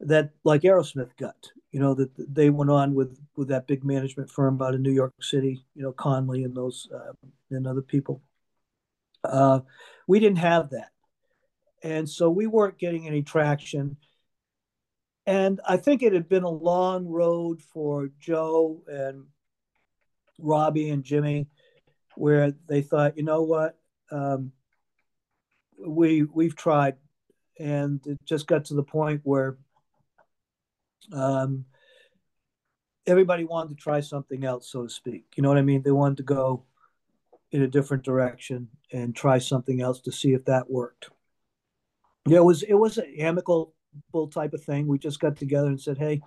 [0.00, 1.50] that like Aerosmith got.
[1.72, 4.92] You know that they went on with with that big management firm out in New
[4.92, 5.64] York City.
[5.74, 7.12] You know Conley and those uh,
[7.50, 8.22] and other people.
[9.24, 9.60] Uh,
[10.06, 10.92] we didn't have that,
[11.82, 13.96] and so we weren't getting any traction.
[15.26, 19.24] And I think it had been a long road for Joe and
[20.38, 21.48] Robbie and Jimmy,
[22.16, 23.78] where they thought, you know what,
[24.10, 24.52] um,
[25.86, 26.96] we we've tried,
[27.58, 29.58] and it just got to the point where
[31.12, 31.64] um,
[33.06, 35.24] everybody wanted to try something else, so to speak.
[35.36, 35.82] You know what I mean?
[35.82, 36.64] They wanted to go
[37.52, 41.10] in a different direction and try something else to see if that worked.
[42.26, 43.72] Yeah, it was it was an amicable
[44.32, 44.86] type of thing.
[44.86, 46.20] We just got together and said, "Hey."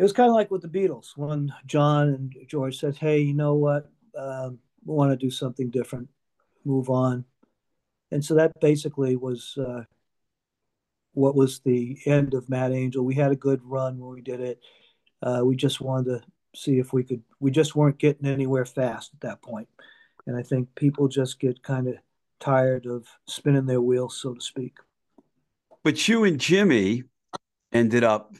[0.00, 3.34] It was kind of like with the Beatles when John and George said, "Hey, you
[3.34, 3.90] know what?
[4.16, 6.08] Um, we want to do something different,
[6.64, 7.26] move on."
[8.10, 9.82] And so that basically was uh,
[11.12, 13.04] what was the end of Mad Angel.
[13.04, 14.60] We had a good run when we did it.
[15.22, 16.22] Uh, we just wanted to
[16.58, 17.22] see if we could.
[17.38, 19.68] We just weren't getting anywhere fast at that point,
[20.26, 21.96] and I think people just get kind of
[22.38, 24.78] tired of spinning their wheels, so to speak.
[25.84, 27.02] But you and Jimmy
[27.70, 28.34] ended up.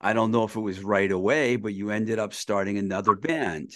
[0.00, 3.70] I don't know if it was right away, but you ended up starting another band.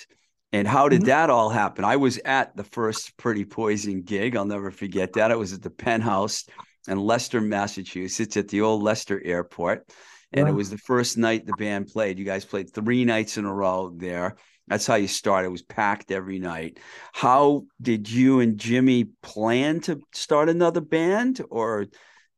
[0.52, 1.08] And how did mm-hmm.
[1.08, 1.84] that all happen?
[1.84, 4.36] I was at the first Pretty Poison gig.
[4.36, 5.30] I'll never forget that.
[5.30, 6.44] It was at the Penthouse
[6.88, 9.88] in Leicester, Massachusetts, at the old Leicester Airport.
[10.32, 10.52] And wow.
[10.52, 12.18] it was the first night the band played.
[12.18, 14.36] You guys played three nights in a row there.
[14.66, 15.48] That's how you started.
[15.48, 16.78] It was packed every night.
[17.12, 21.86] How did you and Jimmy plan to start another band, or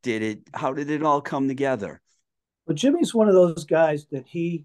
[0.02, 0.40] did it?
[0.52, 2.00] How did it all come together?
[2.66, 4.64] Well, Jimmy's one of those guys that he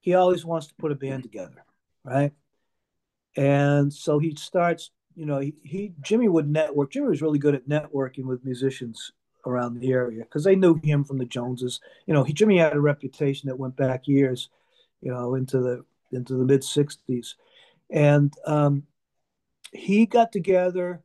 [0.00, 1.64] he always wants to put a band together,
[2.04, 2.32] right?
[3.36, 6.90] And so he starts you know, he, he Jimmy would network.
[6.90, 9.12] Jimmy was really good at networking with musicians
[9.46, 11.80] around the area because they knew him from the Joneses.
[12.06, 14.48] You know, he Jimmy had a reputation that went back years,
[15.00, 17.34] you know, into the into the mid '60s,
[17.90, 18.84] and um,
[19.72, 21.02] he got together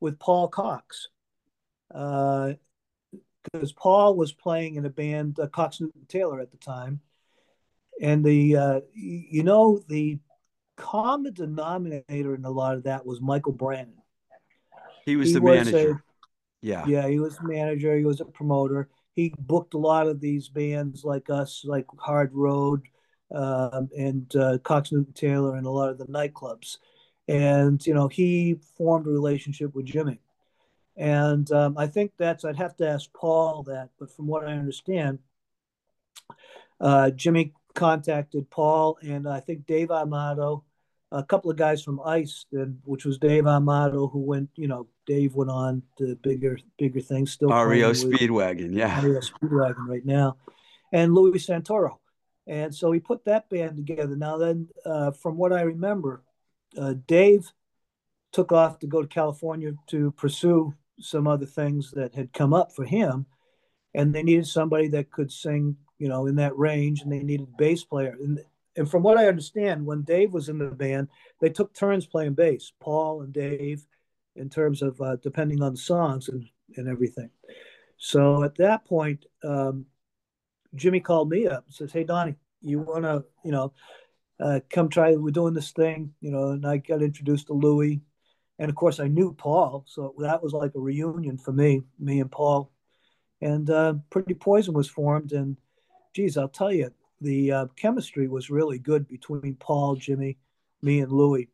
[0.00, 1.08] with Paul Cox
[3.44, 7.00] because Paul was playing in a band, uh, Cox Newton Taylor at the time,
[8.00, 10.18] and the uh, you know the
[10.76, 13.94] common denominator in a lot of that was Michael Brannon.
[15.04, 15.92] He was he the was manager.
[15.92, 16.02] A,
[16.60, 16.84] yeah.
[16.86, 17.96] Yeah, he was the manager.
[17.96, 18.88] He was a promoter.
[19.14, 22.82] He booked a lot of these bands like us, like Hard Road
[23.34, 26.78] um, and uh, Cox Newton Taylor, and a lot of the nightclubs.
[27.26, 30.20] And, you know, he formed a relationship with Jimmy.
[30.98, 34.52] And um, I think that's, I'd have to ask Paul that, but from what I
[34.52, 35.20] understand,
[36.80, 40.64] uh, Jimmy contacted Paul and I think Dave Amato
[41.10, 42.44] a couple of guys from Ice,
[42.84, 47.32] which was Dave Amato, who went, you know, Dave went on to bigger, bigger things.
[47.32, 50.36] Still REO Speedwagon, yeah, REO Speedwagon right now,
[50.92, 51.98] and Louis Santoro,
[52.46, 54.16] and so he put that band together.
[54.16, 56.22] Now then, uh, from what I remember,
[56.76, 57.50] uh, Dave
[58.32, 62.72] took off to go to California to pursue some other things that had come up
[62.74, 63.26] for him,
[63.94, 67.56] and they needed somebody that could sing, you know, in that range, and they needed
[67.56, 68.16] bass player.
[68.20, 68.40] And
[68.76, 71.08] and from what I understand, when Dave was in the band,
[71.40, 73.84] they took turns playing bass, Paul and Dave,
[74.36, 77.30] in terms of uh, depending on songs and, and everything.
[77.96, 79.86] So at that point, um,
[80.76, 83.72] Jimmy called me up and says, Hey, Donnie, you want to, you know,
[84.40, 88.00] uh, come try, we're doing this thing, you know, and I got introduced to Louis.
[88.58, 89.84] And of course, I knew Paul.
[89.86, 92.72] So that was like a reunion for me, me and Paul.
[93.40, 95.32] And uh, Pretty Poison was formed.
[95.32, 95.56] And
[96.14, 96.90] geez, I'll tell you,
[97.20, 100.38] the uh, chemistry was really good between Paul, Jimmy,
[100.82, 101.48] me, and Louis,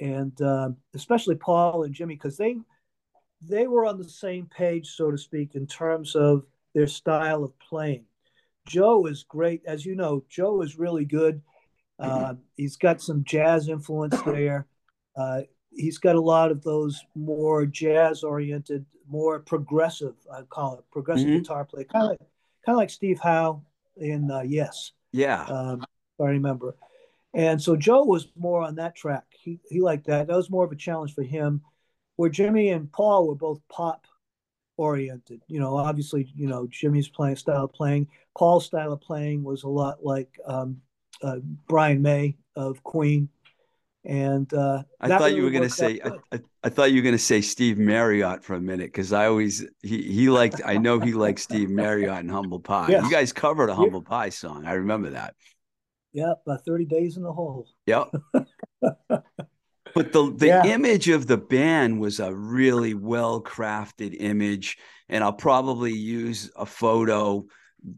[0.00, 2.56] and uh, especially Paul and Jimmy because they
[3.42, 7.58] they were on the same page, so to speak, in terms of their style of
[7.58, 8.04] playing.
[8.66, 10.24] Joe is great, as you know.
[10.28, 11.40] Joe is really good.
[11.98, 14.66] Uh, he's got some jazz influence there.
[15.70, 20.14] He's got a lot of those more jazz-oriented, more progressive.
[20.32, 21.38] I call it progressive mm-hmm.
[21.38, 22.18] guitar play, kind of like,
[22.64, 23.62] kind of like Steve Howe
[23.96, 24.92] in uh, Yes.
[25.12, 25.44] Yeah.
[25.44, 25.84] Um,
[26.20, 26.76] I remember.
[27.34, 29.24] And so Joe was more on that track.
[29.30, 30.26] He he liked that.
[30.26, 31.62] That was more of a challenge for him.
[32.16, 34.06] Where Jimmy and Paul were both pop
[34.76, 35.42] oriented.
[35.46, 38.08] You know, obviously, you know, Jimmy's playing style of playing.
[38.36, 40.80] Paul's style of playing was a lot like um,
[41.22, 41.36] uh,
[41.68, 43.28] Brian May of Queen,
[44.08, 46.00] and uh, I thought you were going to say.
[46.04, 46.10] I.
[46.32, 49.26] I, I thought you were going to say Steve Marriott for a minute because I
[49.26, 50.60] always he he liked.
[50.64, 52.88] I know he liked Steve Marriott and Humble Pie.
[52.90, 53.04] Yes.
[53.04, 53.76] You guys covered a Yeah.
[53.76, 54.66] Humble Pie song.
[54.66, 55.34] I remember that.
[56.12, 57.68] yeah, about thirty days in the hole.
[57.86, 58.08] Yep.
[59.94, 60.66] But the the Yeah.
[60.66, 64.76] image of the band was a really well crafted image,
[65.08, 67.46] and I'll probably use a photo,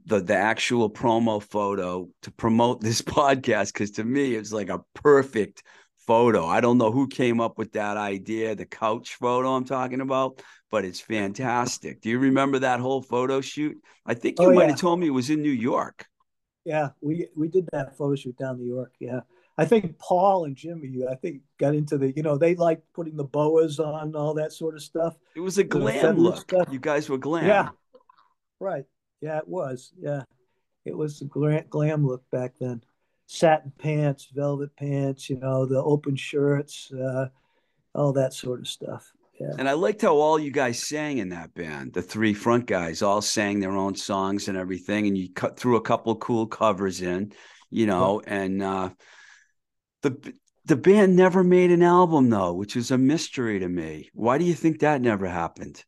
[0.07, 4.81] the the actual promo photo, to promote this podcast because to me it's like a
[4.95, 5.63] perfect
[6.11, 6.45] photo.
[6.47, 10.43] I don't know who came up with that idea, the couch photo I'm talking about,
[10.71, 12.01] but it's fantastic.
[12.01, 13.77] Do you remember that whole photo shoot?
[14.05, 14.71] I think you Oh, might yeah.
[14.71, 16.07] have told me it was in New York.
[16.65, 18.93] Yeah, we we did that photo shoot down in New York.
[18.99, 19.21] Yeah,
[19.57, 23.17] I think Paul and Jimmy, I think, got into the you know they like putting
[23.17, 25.15] the boas on all that sort of stuff.
[25.37, 26.39] It was a glam look.
[26.41, 26.67] stuff.
[26.73, 27.47] You guys were glam.
[27.47, 27.69] Yeah.
[28.59, 28.85] Right.
[29.21, 29.93] Yeah, it was.
[29.99, 30.23] Yeah,
[30.85, 32.83] it was a glam, glam look back then.
[33.33, 37.28] Satin pants, velvet pants, you know, the open shirts, uh,
[37.95, 39.12] all that sort of stuff.
[39.39, 39.53] Yeah.
[39.57, 41.93] And I liked how all you guys sang in that band.
[41.93, 45.76] The three front guys all sang their own songs and everything, and you cut through
[45.76, 47.33] a couple of cool covers in,
[47.70, 48.20] you know.
[48.26, 48.91] And uh,
[50.03, 54.11] the the band never made an album though, which is a mystery to me.
[54.12, 55.85] Why do you think that never happened?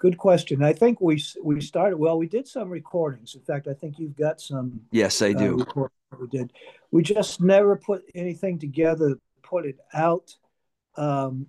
[0.00, 0.62] Good question.
[0.62, 2.16] I think we we started well.
[2.16, 3.34] We did some recordings.
[3.34, 5.56] In fact, I think you've got some Yes, I uh, do.
[5.58, 6.54] that we did.
[6.90, 10.34] We just never put anything together, put it out.
[10.96, 11.48] Um,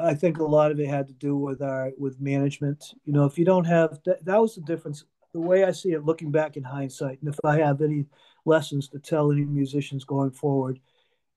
[0.00, 2.94] I think a lot of it had to do with our with management.
[3.04, 5.04] You know, if you don't have that, that was the difference.
[5.34, 8.06] The way I see it, looking back in hindsight, and if I have any
[8.46, 10.80] lessons to tell any musicians going forward,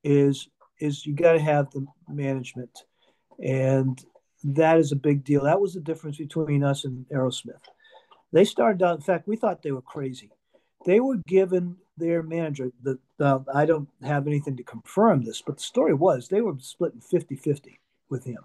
[0.01, 0.47] is
[0.79, 2.85] is you got to have the management,
[3.43, 4.01] and
[4.53, 5.43] that is a big deal.
[5.43, 7.61] That was the difference between us and Aerosmith.
[8.31, 8.95] They started out.
[8.95, 10.31] In fact, we thought they were crazy.
[10.85, 12.99] They were given their manager the.
[13.19, 17.01] Uh, I don't have anything to confirm this, but the story was they were splitting
[17.01, 17.77] 50-50
[18.09, 18.39] with him.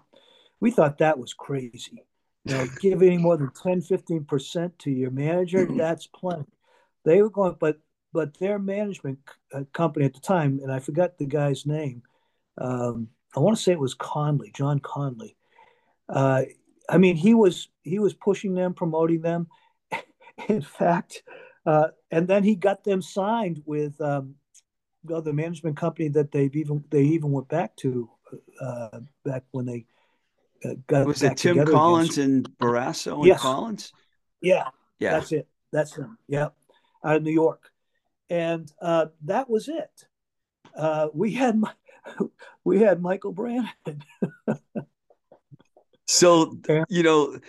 [0.59, 2.03] We thought that was crazy.
[2.45, 6.45] You know, give any more than 10, 15% to your manager, that's plenty.
[7.03, 7.79] They were going, but
[8.13, 9.19] but their management
[9.53, 12.01] uh, company at the time, and I forgot the guy's name.
[12.57, 15.35] Um, I want to say it was Conley, John Conley.
[16.09, 16.43] Uh,
[16.89, 19.47] I mean, he was he was pushing them, promoting them.
[20.47, 21.23] In fact,
[21.65, 24.35] uh, and then he got them signed with um,
[25.03, 28.09] the management company that they've even they even went back to
[28.59, 29.85] uh, back when they
[30.65, 32.29] uh, got Was it Tim Collins again.
[32.29, 33.41] and Barrasso and Yes.
[33.41, 33.93] Collins?
[34.41, 35.11] Yeah, Yeah.
[35.11, 35.47] that's it.
[35.71, 36.17] That's him.
[36.27, 36.49] Yeah,
[37.03, 37.71] out of New York,
[38.29, 40.05] and uh, that was it.
[40.75, 41.61] Uh, we had
[42.63, 44.03] we had Michael Brandon.
[46.11, 46.83] So, Yeah.
[46.89, 47.39] you know,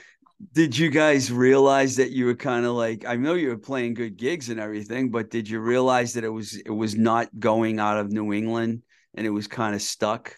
[0.53, 3.95] did you guys realize that you were kind of like I know you were playing
[3.95, 7.79] good gigs and everything, but did you realize that it was it was not going
[7.81, 8.83] out of New England
[9.15, 10.37] and it was kind of stuck?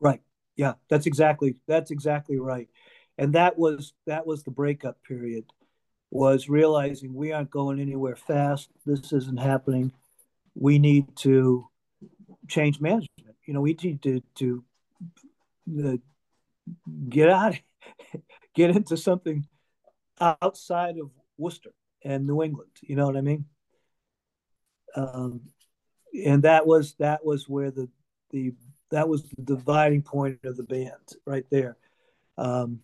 [0.00, 0.20] Right.
[0.56, 2.68] Yeah, that's exactly that's exactly right.
[3.18, 5.44] And that was that was the breakup period
[6.10, 8.70] was realizing we aren't going anywhere fast.
[8.84, 9.92] This isn't happening.
[10.54, 11.68] We need to
[12.48, 13.36] change management.
[13.46, 14.64] You know, we need to to
[15.84, 15.96] uh,
[17.08, 17.58] get out
[18.54, 19.46] get into something
[20.42, 21.70] outside of Worcester
[22.04, 22.70] and New England.
[22.82, 23.44] You know what I mean?
[24.94, 25.40] Um,
[26.24, 27.88] and that was that was where the
[28.30, 28.54] the
[28.90, 30.92] that was the dividing point of the band
[31.26, 31.76] right there.
[32.38, 32.80] Um,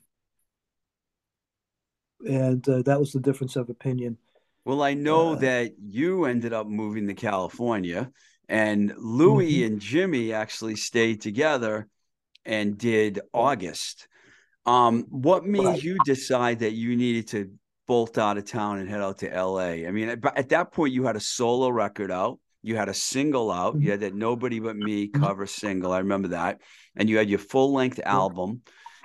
[2.27, 4.17] and uh, that was the difference of opinion.
[4.65, 8.11] Well, I know Uh, that you ended up moving to California
[8.49, 9.67] and Louie Mhm.
[9.67, 11.89] and Jimmy actually stayed together
[12.45, 14.09] and did August.
[14.67, 15.83] Um, what made Right.
[15.83, 17.53] you decide that you needed to
[17.87, 19.87] bolt out of town and head out to LA?
[19.87, 22.95] I mean, at, at that point, you had a solo record out, you had a
[22.95, 23.91] single out, you Mhm.
[23.91, 25.21] had that Nobody But Me Mhm.
[25.21, 25.93] cover single.
[25.93, 26.61] I remember that.
[26.97, 28.63] And you had your full length album,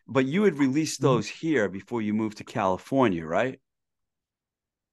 [0.07, 1.03] but you had released Mhm.
[1.03, 3.59] those here before you moved to California, right?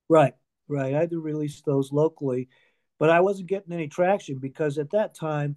[0.08, 0.34] Right,
[0.68, 0.94] right.
[0.94, 2.48] I had to release those locally,
[2.98, 5.56] but I wasn't getting any traction because at that time,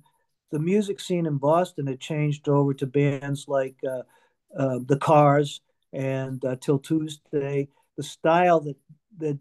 [0.52, 4.04] the music scene in Boston had changed over to bands like uh,
[4.58, 5.62] uh, the Cars
[5.94, 7.68] and uh, 'Til Tuesday.
[7.98, 8.78] The style that
[9.18, 9.40] that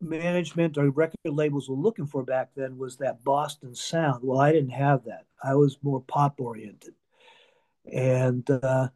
[0.00, 4.22] management or record labels were looking for back then was that Boston sound.
[4.22, 5.24] Well, I didn't have that.
[5.42, 6.94] I was more pop oriented,
[7.90, 8.88] and uh,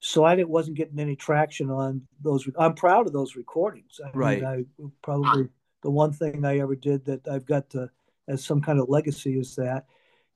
[0.00, 2.48] so I didn't, wasn't getting any traction on those.
[2.58, 4.00] I'm proud of those recordings.
[4.04, 4.42] I Right.
[4.42, 5.48] mean, I probably
[5.82, 7.90] the one thing I ever did that I've got to
[8.28, 9.86] as some kind of legacy is that.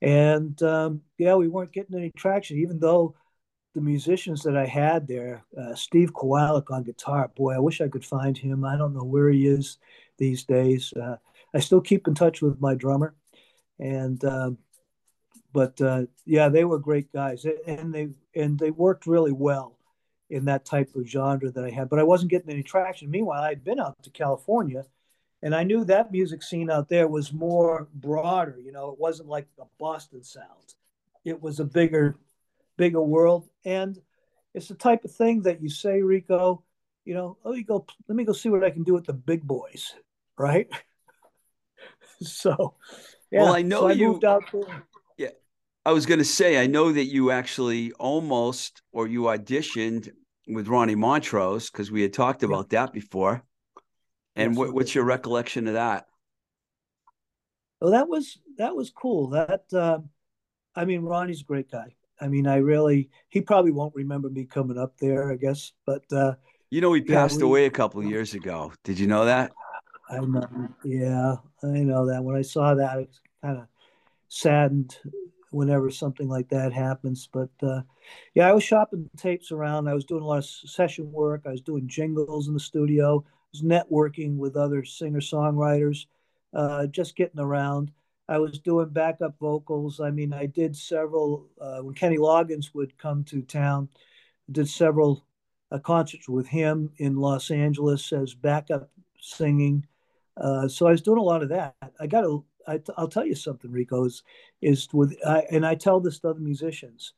[0.02, 3.14] And um, yeah, we weren't getting any traction, even though
[3.74, 7.30] the musicians that I had there, uh, Steve Kowalik on guitar.
[7.36, 8.64] Boy, I wish I could find him.
[8.64, 9.78] I don't know where he is
[10.18, 10.92] these days.
[10.92, 11.16] Uh,
[11.54, 13.14] I still keep in touch with my drummer,
[13.78, 14.58] and um,
[15.52, 19.76] but uh, yeah, they were great guys, and they and they worked really well
[20.30, 21.88] in that type of genre that I had.
[21.88, 23.10] But I wasn't getting any traction.
[23.10, 24.84] Meanwhile, I'd been out to California,
[25.42, 28.58] and I knew that music scene out there was more broader.
[28.62, 30.74] You know, it wasn't like the Boston sound;
[31.24, 32.16] it was a bigger,
[32.76, 34.00] bigger world, and
[34.54, 36.62] it's the type of thing that you say, Rico.
[37.04, 37.86] You know, let me go.
[38.08, 39.94] Let me go see what I can do with the big boys,
[40.38, 40.68] right?
[42.22, 42.74] so,
[43.30, 43.44] yeah.
[43.44, 44.08] Well, I know so I you.
[44.08, 44.82] moved out there.
[45.84, 50.10] I was going to say, I know that you actually almost or you auditioned
[50.46, 53.42] with Ronnie Montrose because we had talked about that before.
[54.36, 56.06] And what, what's your recollection of that?
[57.80, 59.28] Well, that was that was cool.
[59.30, 60.00] That uh,
[60.74, 61.94] I mean, Ronnie's a great guy.
[62.20, 66.04] I mean, I really he probably won't remember me coming up there, I guess, but
[66.12, 66.34] uh,
[66.70, 68.72] You know, he Yeah, passed we- away a couple of years ago.
[68.84, 69.52] Did you know that?
[70.10, 72.22] I know, yeah, I know that.
[72.22, 73.66] When I saw that, I was kind of
[74.28, 74.96] saddened
[75.50, 77.28] whenever something like that happens.
[77.32, 77.82] But uh,
[78.34, 79.88] yeah, I was shopping tapes around.
[79.88, 81.42] I was doing a lot of session work.
[81.46, 83.24] I was doing jingles in the studio.
[83.52, 86.06] Was networking with other singer songwriters,
[86.54, 87.90] uh, just getting around.
[88.28, 90.00] I was doing backup vocals.
[90.00, 93.88] I mean, I did several uh, when Kenny Loggins would come to town.
[94.52, 95.24] Did several
[95.72, 98.90] uh, concerts with him in Los Angeles as backup
[99.20, 99.86] singing.
[100.36, 101.74] Uh, so I was doing a lot of that.
[101.98, 102.44] I got to.
[102.68, 104.04] I, will tell you something, Rico.
[104.04, 104.22] Is,
[104.60, 107.14] is with I, and I tell this to other musicians.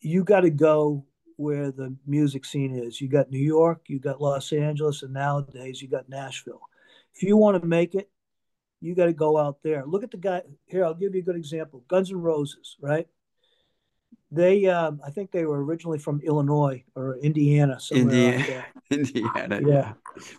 [0.00, 1.04] You got to go
[1.40, 3.00] where the music scene is.
[3.00, 6.60] You got New York, you got Los Angeles, and nowadays you got Nashville.
[7.14, 8.10] If you want to make it,
[8.82, 9.84] you got to go out there.
[9.86, 10.84] Look at the guy here.
[10.84, 11.82] I'll give you a good example.
[11.88, 13.06] Guns N' Roses, right?
[14.30, 18.64] They, um, I think they were originally from Illinois or Indiana, Indiana.
[18.90, 19.60] Indiana.
[19.66, 19.92] Yeah.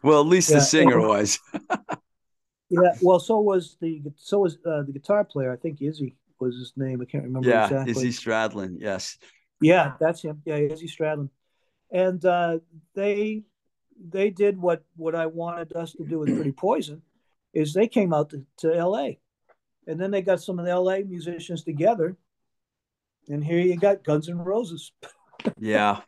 [0.03, 1.39] Well, at least Yeah, the singer and- was.
[2.73, 5.51] Yeah, well, so was the so was uh, the guitar player.
[5.51, 7.01] I think Izzy was his name.
[7.01, 7.91] I can't remember Yeah, exactly.
[7.91, 8.77] Izzy Stradlin.
[8.79, 9.17] Yes.
[9.61, 10.41] Yeah, that's him.
[10.45, 11.29] Yeah, Izzy Stradlin,
[11.91, 12.59] and uh,
[12.95, 13.43] they
[14.09, 17.01] they did what what I wanted us to do with Pretty Poison,
[17.53, 19.19] is they came out to, to L.A.
[19.87, 21.03] and then they got some of the L.A.
[21.03, 22.17] musicians together,
[23.29, 24.91] and here you got Guns N' Roses,
[25.59, 26.01] Yeah.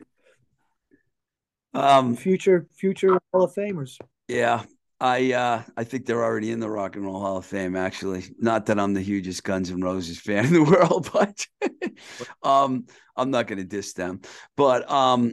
[1.72, 3.98] Um, future future Hall of Famers.
[4.28, 4.62] yeah.
[5.00, 8.24] I uh I think they're already in the Rock and Roll Hall of Fame, actually.
[8.38, 11.46] Not that I'm the hugest Guns N' Roses fan in the world, but
[12.42, 12.86] um
[13.16, 14.20] I'm not gonna diss them.
[14.56, 15.32] But um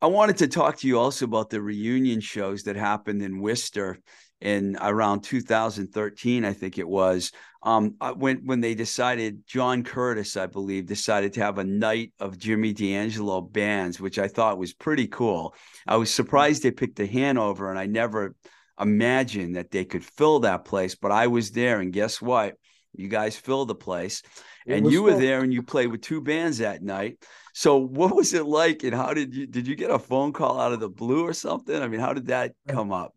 [0.00, 3.98] I wanted to talk to you also about the reunion shows that happened in Worcester
[4.40, 7.32] in around 2013, I think it was.
[7.62, 12.38] Um, when when they decided, John Curtis, I believe, decided to have a night of
[12.38, 15.54] Jimmy D'Angelo bands, which I thought was pretty cool.
[15.86, 18.36] I was surprised they picked the Hanover, and I never
[18.80, 20.94] imagined that they could fill that place.
[20.94, 22.56] But I was there, and guess what?
[22.94, 24.22] You guys filled the place,
[24.66, 25.20] It and you were full.
[25.20, 27.18] there, and you played with two bands that night.
[27.54, 30.60] So what was it like, and how did you did you get a phone call
[30.60, 31.74] out of the blue or something?
[31.76, 33.14] I mean, how did that come up?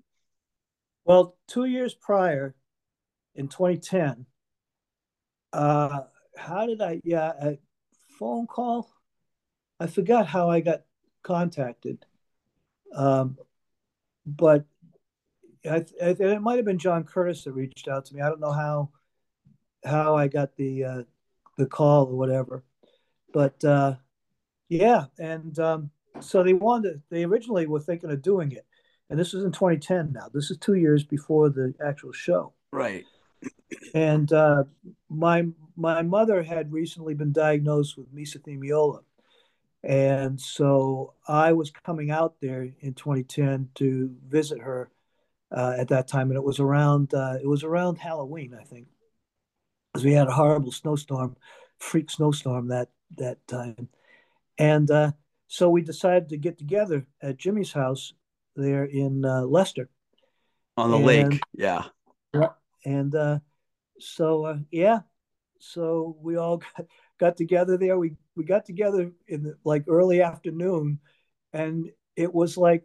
[1.05, 2.55] Well, two years prior,
[3.35, 4.25] in 2010,
[5.53, 6.01] uh,
[6.37, 7.01] how did I?
[7.03, 7.57] Yeah, a
[8.17, 8.89] phone call.
[9.79, 10.81] I forgot how I got
[11.23, 12.05] contacted,
[12.93, 13.37] um,
[14.25, 14.65] but
[15.65, 18.21] I, I, it might have been John Curtis that reached out to me.
[18.21, 18.89] I don't know how
[19.85, 21.03] how I got the uh,
[21.57, 22.63] the call or whatever,
[23.33, 23.95] but uh,
[24.69, 27.01] yeah, and um, so they wanted.
[27.09, 28.65] They originally were thinking of doing it,
[29.09, 30.13] and this is in 2010.
[30.13, 33.05] Now this is two years before the actual show Right.
[33.93, 34.63] and uh,
[35.09, 35.45] my
[35.75, 39.01] my mother had recently been diagnosed with mesothelioma,
[39.83, 44.89] and so I was coming out there in 2010 to visit her
[45.51, 48.87] uh, at that time, and it was around uh, it was around Halloween, I think,
[49.93, 51.35] because we had a horrible snowstorm,
[51.79, 53.89] freak snowstorm that that time,
[54.57, 55.11] and uh,
[55.47, 58.13] so we decided to get together at Jimmy's house
[58.55, 59.89] there in uh, Leicester
[60.77, 61.41] On the And- lake.
[61.53, 61.83] Yeah.
[62.85, 63.39] and uh,
[63.99, 64.99] so uh, yeah,
[65.59, 66.85] so we all got,
[67.19, 67.97] got together there.
[67.97, 70.99] We we got together in the, like early afternoon,
[71.53, 72.83] and it was like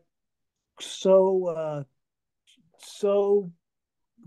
[0.80, 1.84] so uh,
[2.84, 3.50] so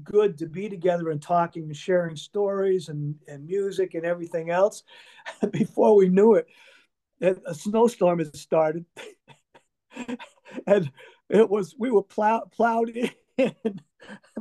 [0.03, 4.83] good to be together and talking and sharing stories and and music and everything else.
[5.51, 6.47] Before we knew it,
[7.21, 8.85] a snowstorm had started,
[10.67, 10.91] and
[11.29, 13.09] it was we were plow, plowed in.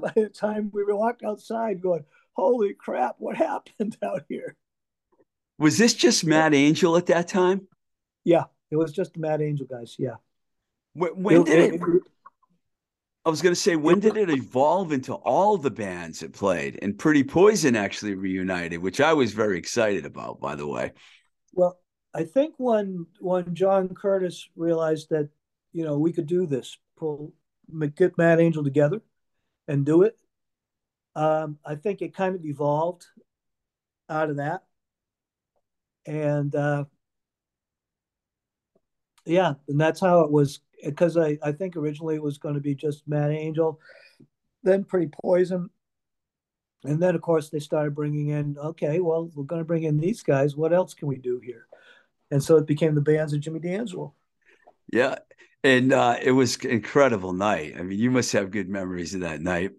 [0.01, 3.17] By the time we walked outside, going, "Holy crap!
[3.19, 4.57] What happened out here?"
[5.59, 7.67] Was this just Mad Angel at that time?
[8.25, 9.97] Yeah, it was just the Mad Angel guys.
[9.99, 10.17] Yeah.
[10.93, 12.03] When, when did it, it-
[13.27, 16.79] I was going to say, when did it evolve into all the bands it played?
[16.81, 20.93] And Pretty Poison actually reunited, which I was very excited about, by the way.
[21.53, 21.81] Well,
[22.15, 25.29] I think when when John Curtis realized that
[25.73, 27.33] you know we could do this, pull
[27.97, 29.03] get Mad Angel together
[29.67, 30.17] and do it,
[31.17, 33.07] um, I think it kind of evolved
[34.09, 34.63] out of that,
[36.07, 36.85] and uh,
[39.25, 40.61] yeah, and that's how it was.
[40.85, 43.81] Because I I think originally it was going to be just Mad Angel,
[44.63, 45.71] then Pretty Poison,
[46.85, 49.99] and then of course they started bringing in okay, well we're going to bring in
[49.99, 50.57] these guys.
[50.57, 51.67] What else can we do here?
[52.31, 54.15] and so it became the bands of Jimmy D'Angelo.
[54.93, 55.17] Yeah.
[55.65, 57.75] And uh, it was incredible night.
[57.79, 59.73] I mean, you must have good memories of that night.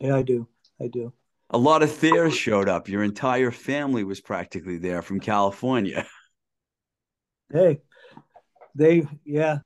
[0.00, 0.48] Yeah, I do.
[0.80, 1.12] I do.
[1.50, 2.88] A lot of Thayers showed up.
[2.88, 6.06] Your entire family was practically there from California.
[7.50, 7.78] Hey,
[8.74, 9.60] they, yeah.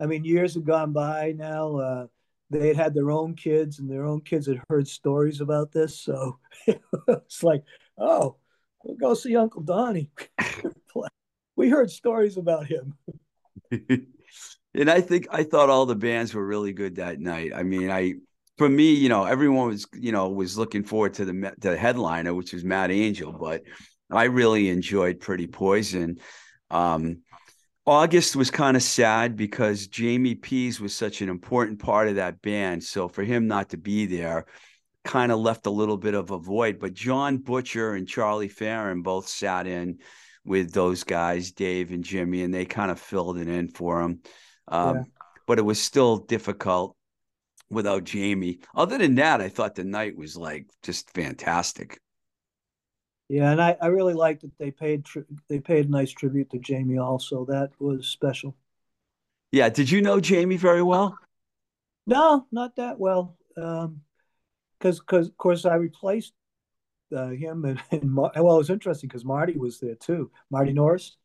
[0.00, 1.76] I mean, years have gone by now.
[1.76, 2.06] Uh,
[2.50, 6.00] they had had their own kids, and their own kids had heard stories about this.
[6.00, 6.38] So
[7.08, 7.62] it's like,
[7.98, 8.36] oh,
[8.82, 10.10] we'll go see Uncle Donnie.
[11.56, 12.94] we heard stories about him.
[14.74, 17.52] and I think I thought all the bands were really good that night.
[17.54, 18.14] I mean, I
[18.56, 22.34] for me, you know, everyone was, you know, was looking forward to the the headliner,
[22.34, 23.62] which was Mad Angel, but
[24.10, 26.18] I really enjoyed Pretty Poison.
[26.70, 27.22] Um,
[27.88, 32.42] August was kind of sad because Jamie Pease was such an important part of that
[32.42, 32.84] band.
[32.84, 34.44] So for him not to be there
[35.04, 36.78] kind of left a little bit of a void.
[36.78, 40.00] But John Butcher and Charlie Farren both sat in
[40.44, 44.20] with those guys, Dave and Jimmy, and they kind of filled it in for him.
[44.68, 45.02] Um, yeah.
[45.46, 46.94] But it was still difficult
[47.70, 48.58] without Jamie.
[48.74, 51.98] Other than that, I thought the night was like just fantastic.
[53.28, 56.50] Yeah, and I, I really liked that they paid tri- they paid a nice tribute
[56.50, 56.98] to Jamie.
[56.98, 58.56] Also, that was special.
[59.52, 61.18] Yeah, did you know Jamie very well?
[62.06, 63.36] No, not that well.
[63.56, 64.02] Um,
[64.78, 66.32] because because of course I replaced
[67.14, 70.72] uh, him and, and Mar- well, it was interesting because Marty was there too, Marty
[70.72, 71.16] Norris,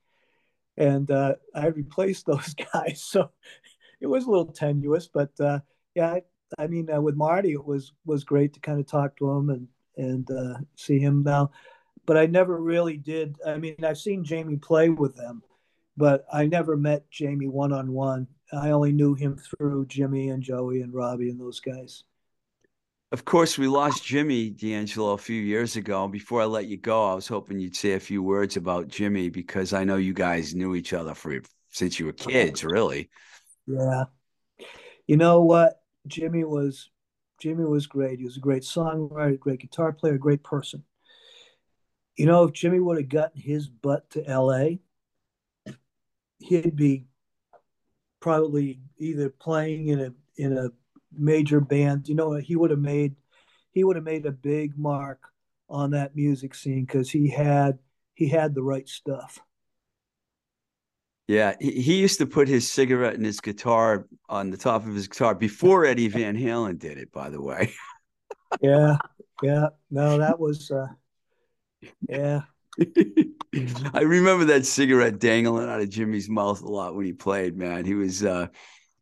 [0.78, 3.32] and uh, I replaced those guys, so
[4.02, 5.60] it was a little tenuous, but uh,
[5.96, 6.22] yeah, I,
[6.58, 9.50] I mean, uh, with Marty, it was was great to kind of talk to him
[9.50, 11.52] and and uh, see him now,
[12.06, 13.36] but I never really did.
[13.46, 15.42] I mean, I've seen Jamie play with them,
[15.98, 18.28] but I never met Jamie one on one.
[18.52, 22.04] I only knew him through Jimmy and Joey and Robbie and those guys.
[23.12, 26.08] Of course, we lost Jimmy D'Angelo a few years ago.
[26.08, 29.30] Before I let you go, I was hoping you'd say a few words about Jimmy
[29.30, 31.40] because I know you guys knew each other for
[31.70, 32.70] since you were kids, oh.
[32.70, 33.12] really.
[33.68, 34.06] Yeah.
[35.06, 35.82] You know what?
[36.08, 36.90] Jimmy was
[37.40, 38.20] Jimmy was great.
[38.20, 40.84] He was a great songwriter, great guitar player, great person.
[42.16, 44.78] You know, if Jimmy would have gotten his butt to LA,
[46.40, 47.08] he'd be
[48.20, 50.70] probably either playing in a in a
[51.12, 52.08] major band.
[52.08, 53.16] You know, he would have made
[53.72, 55.22] he would have made a big mark
[55.70, 57.80] on that music scene because he had
[58.14, 59.40] he had the right stuff.
[61.28, 64.94] Yeah, he, he used to put his cigarette and his guitar on the top of
[64.94, 67.12] his guitar before Eddie Van Halen did it.
[67.12, 67.74] By the way.
[68.62, 68.98] yeah,
[69.42, 69.70] yeah.
[69.90, 70.70] No, that was.
[70.70, 70.88] uh
[72.08, 72.42] Yeah.
[73.94, 77.58] I remember that cigarette dangling out of Jimmy's mouth a lot when he played.
[77.58, 78.24] Man, he was.
[78.24, 78.48] uh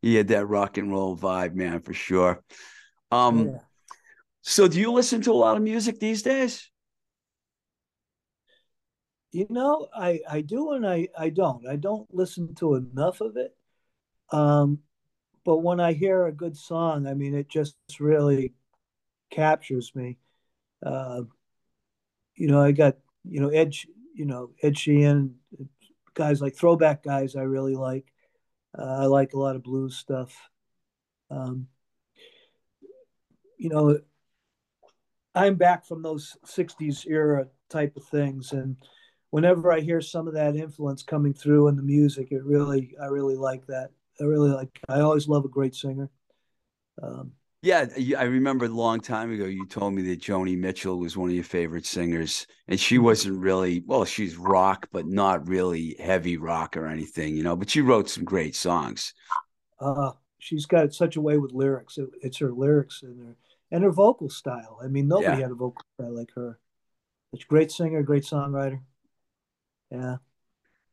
[0.02, 2.44] he had that rock and roll vibe, man, for sure.
[3.12, 3.58] Um, yeah.
[4.42, 6.70] so do you listen to a lot of music these days?
[9.32, 11.66] You know, I I do and I I don't.
[11.68, 13.56] I don't listen to enough of it.
[14.32, 14.80] Um,
[15.46, 18.54] but when I hear a good song, I mean, it just really
[19.30, 20.18] captures me.
[20.86, 21.22] Uh,
[22.36, 25.34] you know, I got you know Edge, you know Ed Sheeran,
[26.14, 28.12] guys like throwback guys I really like.
[28.78, 30.36] Uh, I like a lot of blues stuff.
[31.30, 31.68] Um,
[33.58, 34.00] you know,
[35.36, 38.52] I'm back from those 60s era type of things.
[38.52, 38.78] And
[39.30, 43.06] whenever I hear some of that influence coming through in the music, it really, I
[43.06, 43.92] really like that.
[44.20, 46.10] I really like, I always love a great singer.
[47.02, 47.86] Um, yeah,
[48.18, 51.36] I remember a long time ago you told me that Joni Mitchell was one of
[51.36, 53.05] your favorite singers, and she mm-hmm.
[53.05, 54.03] wasn't really well.
[54.03, 57.55] She's rock, but not really heavy rock or anything, you know.
[57.55, 59.14] But she wrote some great songs.
[59.80, 61.99] Uh, she's got such a way with lyrics.
[61.99, 63.36] It, it's her lyrics and her
[63.72, 64.80] and her vocal style.
[64.84, 65.43] I mean, nobody yeah.
[65.43, 66.59] had a vocal style like her.
[67.36, 68.82] She's a great singer, great songwriter.
[69.91, 70.18] Yeah.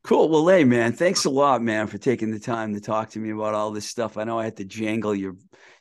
[0.03, 0.29] Cool.
[0.29, 3.31] Well, hey, man, thanks a lot, man, for taking the time to talk to me
[3.31, 4.17] about all this stuff.
[4.17, 5.35] I know I had to jangle your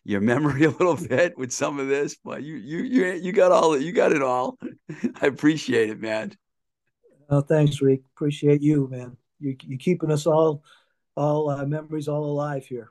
[0.05, 3.53] your memory a little bit with some of this, but you you you you got
[3.53, 4.59] all you got it all.
[5.21, 6.37] I appreciate it, man.
[7.31, 8.01] Oh, thanks, Rick.
[8.17, 9.17] Appreciate you, man.
[9.39, 10.65] You you keeping us all
[11.17, 12.91] all uh, memories all alive here.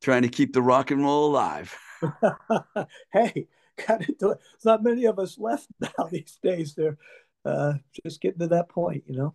[0.00, 1.76] Trying to keep the rock and roll alive.
[3.12, 3.48] hey,
[3.86, 4.38] got to do it.
[4.52, 6.74] There's not many of us left now these days.
[6.74, 6.98] They're
[7.44, 7.74] uh,
[8.04, 9.34] just getting to that point, you know.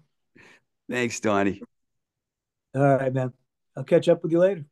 [0.93, 1.59] Thanks, Donnie.
[2.75, 3.33] All right, man.
[3.75, 4.63] I'll catch up with you later.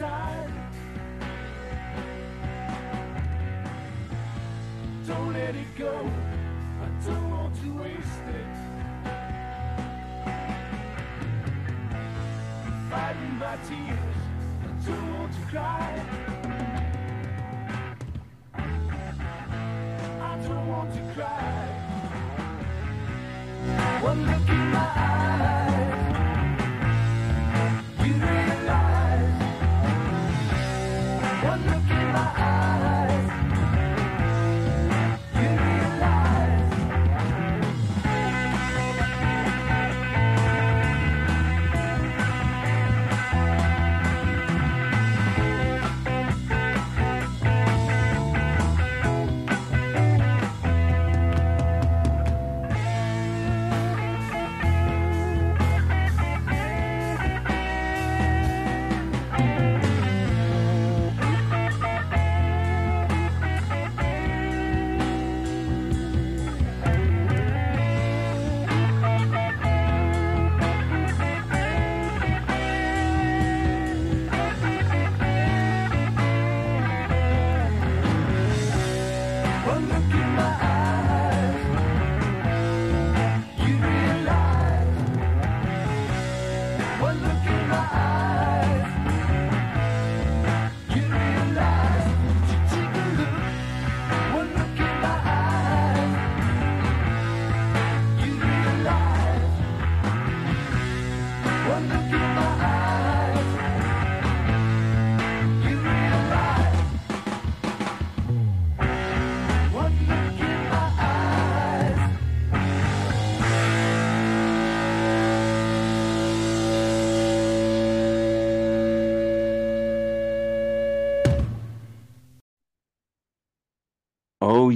[0.00, 0.52] Time.
[5.06, 6.10] Don't let it go.
[6.82, 8.54] I don't want to waste it.
[12.90, 14.18] Fighting my tears.
[14.62, 15.90] I don't want to cry.
[20.30, 21.66] I don't want to cry.
[24.00, 25.49] One look in my eyes.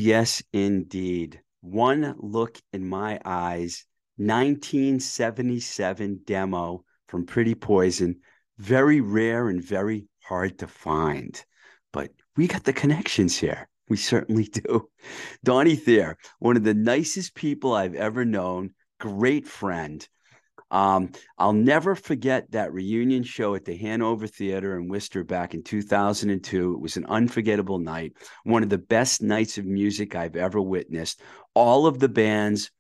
[0.05, 1.41] Yes, indeed.
[1.63, 3.87] One look in my eyes,
[4.17, 8.21] 1977 demo from Pretty Poison.
[8.59, 11.43] Very rare and very hard to find.
[11.91, 13.67] But we got the connections here.
[13.89, 14.91] We certainly do.
[15.43, 20.07] Donnie Thayer, one of the nicest people I've ever known, great friend.
[20.75, 25.63] Um, I'll never forget that reunion show at the Hanover Theater in Worcester back in
[25.63, 26.73] 2002.
[26.73, 31.23] It was an unforgettable night, one of the best nights of music I've ever witnessed.
[31.55, 32.73] All of the bands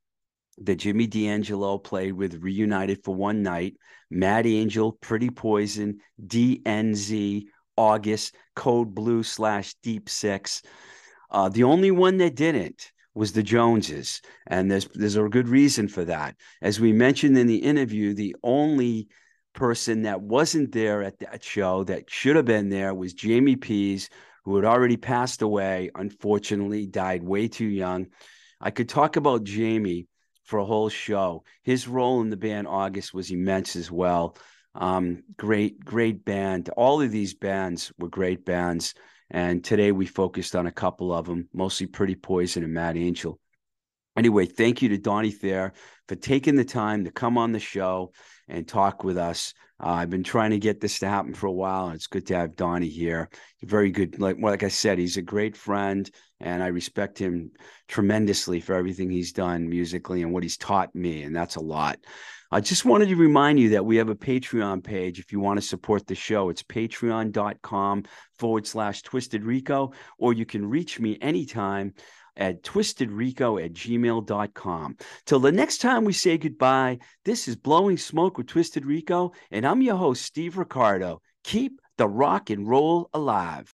[0.58, 3.76] that Jimmy D'Angelo played with reunited for one night
[4.10, 7.44] Mad Angel, Pretty Poison, DNZ,
[7.76, 10.62] August, Code Blue slash Deep Six.
[11.30, 15.88] Uh, the only one that didn't was the Joneses, and there's there's a good reason
[15.88, 16.36] for that.
[16.60, 19.08] As we mentioned in the interview, the only
[19.54, 24.08] person that wasn't there at that show that should have been there was Jamie Pease,
[24.44, 25.90] who had already passed away.
[25.94, 28.08] Unfortunately, died way too young.
[28.60, 30.08] I could talk about Jamie
[30.42, 31.44] for a whole show.
[31.62, 34.36] His role in the band August was immense as well.
[34.74, 36.68] Um, great, great band.
[36.70, 38.94] All of these bands were great bands.
[39.30, 43.38] And today we focused on a couple of them, mostly Pretty Poison and Mad Angel.
[44.16, 45.72] anyway, thank you to Donnie Thayer
[46.08, 48.12] for taking the time to come on the show
[48.48, 49.54] and talk with us.
[49.82, 52.26] Uh, I've been trying to get this to happen for a while, and it's good
[52.28, 53.28] to have Donnie here.
[53.62, 56.08] Very good, like like I said, he's a great friend,
[56.40, 57.50] and I respect him
[57.88, 61.98] tremendously for everything he's done musically and what he's taught me, and that's a lot.
[62.50, 65.60] I just wanted to remind you that we have a Patreon page if you want
[65.60, 66.50] to support the show.
[66.50, 68.04] It's patreon.com
[68.38, 71.94] forward slash twisted rico, or you can reach me anytime
[72.36, 74.96] at twistedrico at gmail.com.
[75.26, 79.66] Till the next time we say goodbye, this is Blowing Smoke with Twisted Rico, and
[79.66, 81.22] I'm your host, Steve Ricardo.
[81.42, 83.73] Keep the rock and roll alive.